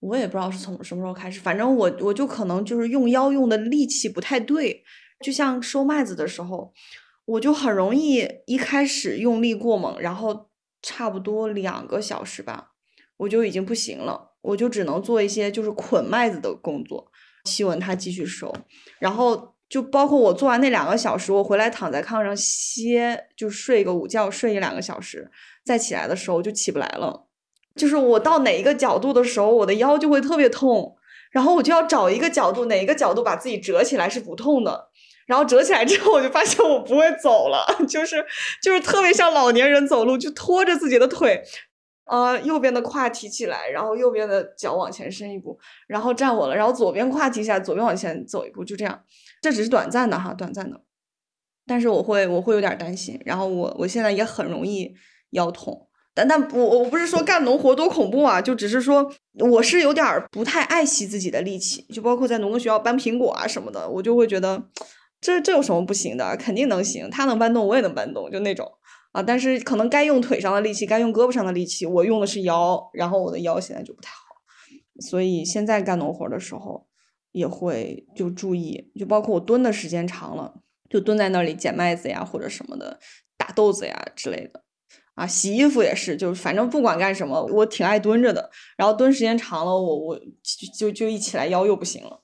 [0.00, 4.84] 我也不知道是从什么时候开始，反正我我就可能就是用腰用的力气不太对，
[5.24, 6.72] 就像收麦子的时候，
[7.24, 10.48] 我就很容易一开始用力过猛，然后
[10.80, 12.70] 差不多两个小时吧，
[13.18, 17.06] 我就已经不行了，我就只能做一些就是捆麦子的工作，
[17.44, 18.52] 吸稳它继续收，
[18.98, 25.30] 然后就包括我做完那两个小时，我回来躺在炕上歇，就睡个午觉，睡一两个小时，
[25.64, 27.26] 再起来的时候就起不来了。
[27.76, 30.96] 就是我到哪一个角度的时候，我的腰就会特别痛，
[31.30, 34.88] 然后我就要找一个角度，哪一个角度把自己折起来是不痛的。
[35.26, 38.24] 然后折起来之后，我就发现我不会走了， 就是
[38.62, 41.42] 就是特别像老年人走路，就拖着自己的腿，
[42.08, 49.00] 呃，右边的胯提起来，然后右边的脚往前伸一步，然后站稳了，然后左边胯提起来，左边往前走一步，就这样。
[49.40, 50.80] 这只是短暂的哈，短暂的。
[51.66, 54.94] 但是我会我会有点担心，然后我我现在也很容易
[55.30, 55.86] 腰痛。
[56.14, 64.60] 但但我我不是说干农活多恐怖啊，就只是说我是有点不太爱惜自己的力气，就包括在农耕学校搬苹果啊什么的，我就会觉得
[65.20, 66.36] 这这有什么不行的？
[66.36, 68.68] 肯定能行，他能搬动，我也能搬动，就那种
[69.12, 69.22] 啊。
[69.22, 74.36] 但是可能该用腿上的力气，该用胳膊上的力气，我用的是腰，然后我的腰现在就不太好，
[75.00, 76.86] 所以现在干农活的时候
[77.32, 82.98] 也会就注意，就包括我蹲的时间长了，就蹲在那里捡麦子呀或者什么的，
[83.36, 84.64] 打豆子呀之类的。
[85.14, 88.48] 啊，洗衣服也是，就反正不管干什么，我挺爱蹲着的。
[88.76, 90.20] 然后蹲时间长了，我我
[90.78, 92.22] 就就一起来腰又不行了。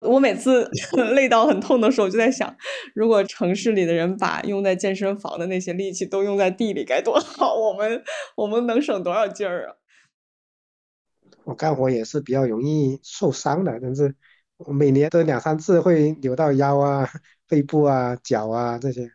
[0.00, 0.70] 我每次
[1.14, 2.56] 累到很痛的时候，就在想，
[2.94, 7.54] 如果城市里的人把用在健身房的那些力气都用在地里，该多 好！
[7.54, 8.02] 我们
[8.36, 9.74] 我们能省多少劲儿啊？
[11.44, 14.14] 我干活也是比较容易受伤的，但是
[14.56, 17.08] 我每年都两三次会扭到腰啊、
[17.48, 19.10] 背部啊、脚啊这些。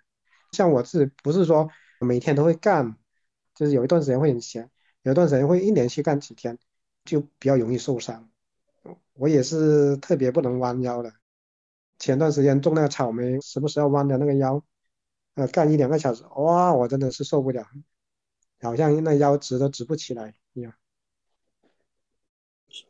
[0.52, 1.70] 像我是不是说？
[2.00, 2.98] 每天都会干，
[3.56, 4.70] 就是有一段时间会很闲，
[5.04, 6.60] 有一段时间会一连续干几天，
[7.06, 8.30] 就比较容易受伤。
[9.14, 11.14] 我也是特别不能弯腰的，
[12.00, 14.62] 前段时间种那个草莓，时不时要弯着那个腰，
[15.36, 17.66] 呃，干一两个小时，哇，我真的是受不了，
[18.62, 20.74] 好像那腰直都直不起来一样。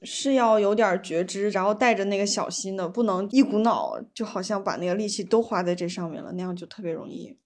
[0.01, 7.37] 是要有点觉知，然后带着那个小心的，不能一股脑，就好像把那个力气都花在这上面了，那样就特别容易。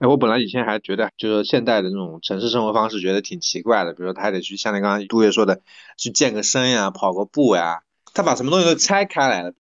[0.00, 3.92] 哎，我本来以前还觉得，就是现代的那种城市生活方式，觉得挺奇怪的。
[3.92, 5.60] 比如说，他还得去像你刚刚杜月说的，
[5.96, 7.82] 去健个身呀，跑个步呀。
[8.12, 9.52] 他把什么东西都拆开来了，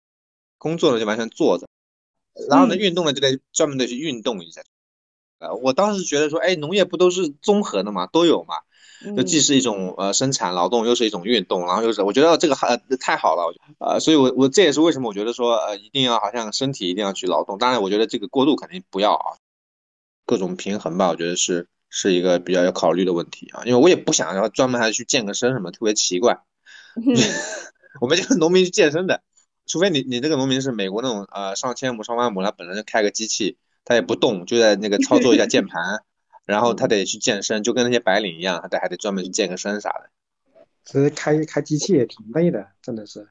[0.59, 1.67] 工作呢就完全坐着，
[2.49, 4.63] 然后呢运动呢就得专门的去运动一下。
[5.39, 8.55] 呃，我当时觉得说，哎，农业不都是综合的嘛，都有嘛，
[9.17, 17.59] 就既是一种呃生产劳动，又是一种运动，然后又是我觉得这个还太好了，呃，所以我我这也是为什么我觉得说，呃，一定要好像身体一定要去劳动。
[17.59, 19.37] 当然，我觉得这个过度肯定不要啊。
[20.33, 26.41] 各种平衡吧，我觉得是是一个比较要考虑的问题啊，因为我也不想要专门还去健个身什么，特别奇怪。
[28.01, 29.21] 我们这个农民去健身的，
[29.67, 36.01] 除非你你这个农民是美国那种呃上千亩上万亩，他本来就开个机器，他也不动，就在那个操作一下键盘，
[36.47, 40.09] 然后他得去健身，就跟那些白领一样，他得还得专门去健个身啥的。
[40.87, 43.29] 其实开开机器也挺累的，真的是。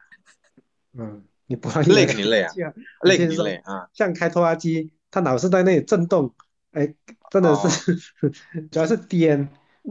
[0.93, 2.53] 嗯，你不累肯定累啊，
[3.01, 3.89] 累肯定累啊。
[3.91, 6.35] 像开拖拉机，它老是在那里震动。
[6.71, 6.93] 哎，
[7.29, 7.95] 真的是，
[8.71, 9.49] 主要是颠，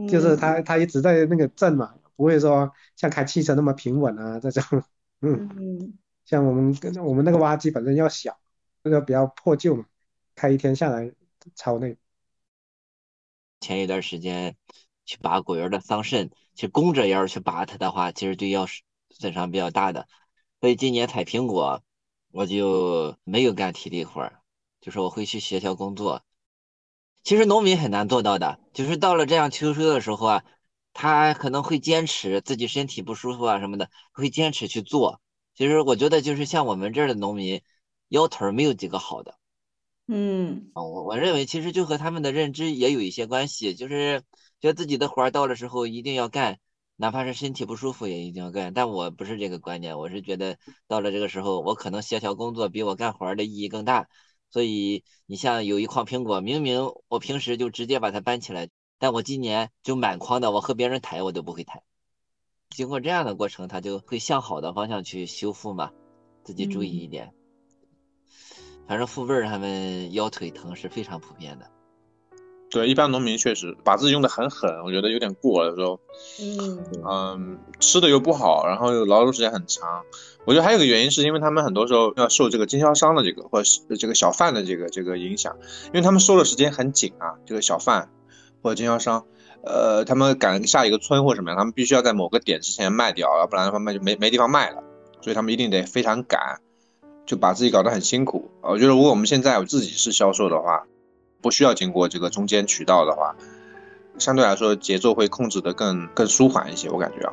[0.08, 4.82] 就是它它一直在那个震嘛，不会说像开汽车那么平稳啊这种。
[5.20, 8.38] 嗯，像我们跟我们那个挖机本身要小，
[8.82, 9.84] 那个比较破旧嘛，
[10.34, 11.12] 开一天下来
[11.54, 11.98] 超累。
[13.60, 14.56] 前一段时间
[15.04, 18.66] 去拔果园的桑葚，其实弓着腰去拔它的话，其实对腰
[19.10, 20.08] 损伤比较大的。
[20.62, 21.82] 所以今年采苹果，
[22.30, 24.32] 我就没有干体力活，
[24.80, 26.22] 就是我会去学校工作。
[27.22, 30.44] 其实农民很难做到的，就是到了这样秋收的时候啊，
[30.92, 35.20] 他可能会坚持自己身体不舒服啊什么的，会坚持去做。
[35.54, 37.62] 其实我觉得就是像我们这儿的农民，
[38.08, 39.34] 腰腿儿没有几个好的。
[40.08, 44.22] 嗯，我我认为其实就和他们的认知也有一些关系，就是
[44.60, 46.58] 觉得自己的活儿到了时候一定要干，
[46.96, 48.72] 哪怕是身体不舒服也一定要干。
[48.74, 50.58] 但我不是这个观念，我是觉得
[50.88, 54.08] 到了这个时候，我可能协调工作比我干活儿的意义更大。
[54.50, 61.82] 所以你像有一筐苹果，明明我平时就直接把它搬起来，但我今年就满筐的，我和别人抬我都不会抬。
[62.70, 65.90] 经过这样的过程，它就会向好的方向去修复嘛，
[66.44, 67.32] 自己注意一点。
[68.86, 71.70] 反正父辈儿他们腰腿疼是非常普遍的。
[72.70, 75.74] 对，一般农民确实把自己用的很狠，我觉得有点过了。
[75.74, 76.00] 时候，
[76.40, 80.04] 嗯嗯，吃的又不好，然后又劳动时间很长。
[80.46, 85.54] 我觉得还有个原因，是因为他们很多时候要受这个经销商的这个或者是这个小贩的这个这个影响，
[85.86, 87.34] 因为他们收的时间很紧啊。
[87.44, 88.08] 这个小贩
[88.62, 89.26] 或者经销商，
[89.62, 94.82] 呃，他们赶下一个村或什么样，他们必须要在某个点之前卖掉，要不然的话卖就没没地方卖了，
[95.20, 96.60] 所以他们一定得非常赶，
[97.26, 98.50] 就把自己搞得很辛苦。
[98.62, 100.84] 我觉得如果我们现在我自己是销售的话，
[101.42, 103.36] 不需要经过这个中间渠道的话，
[104.18, 107.32] 相对来说节奏会控制的更更舒缓一些，我感觉啊。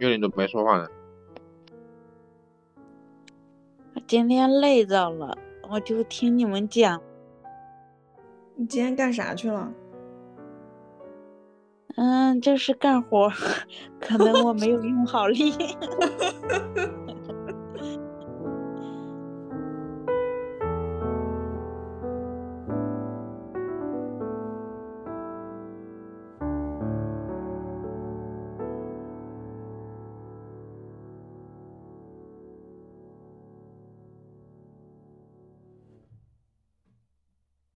[0.00, 0.88] 月玲都没说话呢。
[4.06, 5.36] 今天累着了，
[5.70, 7.00] 我就听你们讲。
[8.56, 9.72] 你今天干啥去了？
[11.96, 13.30] 嗯，就是干活，
[14.00, 15.52] 可能我没有用好力。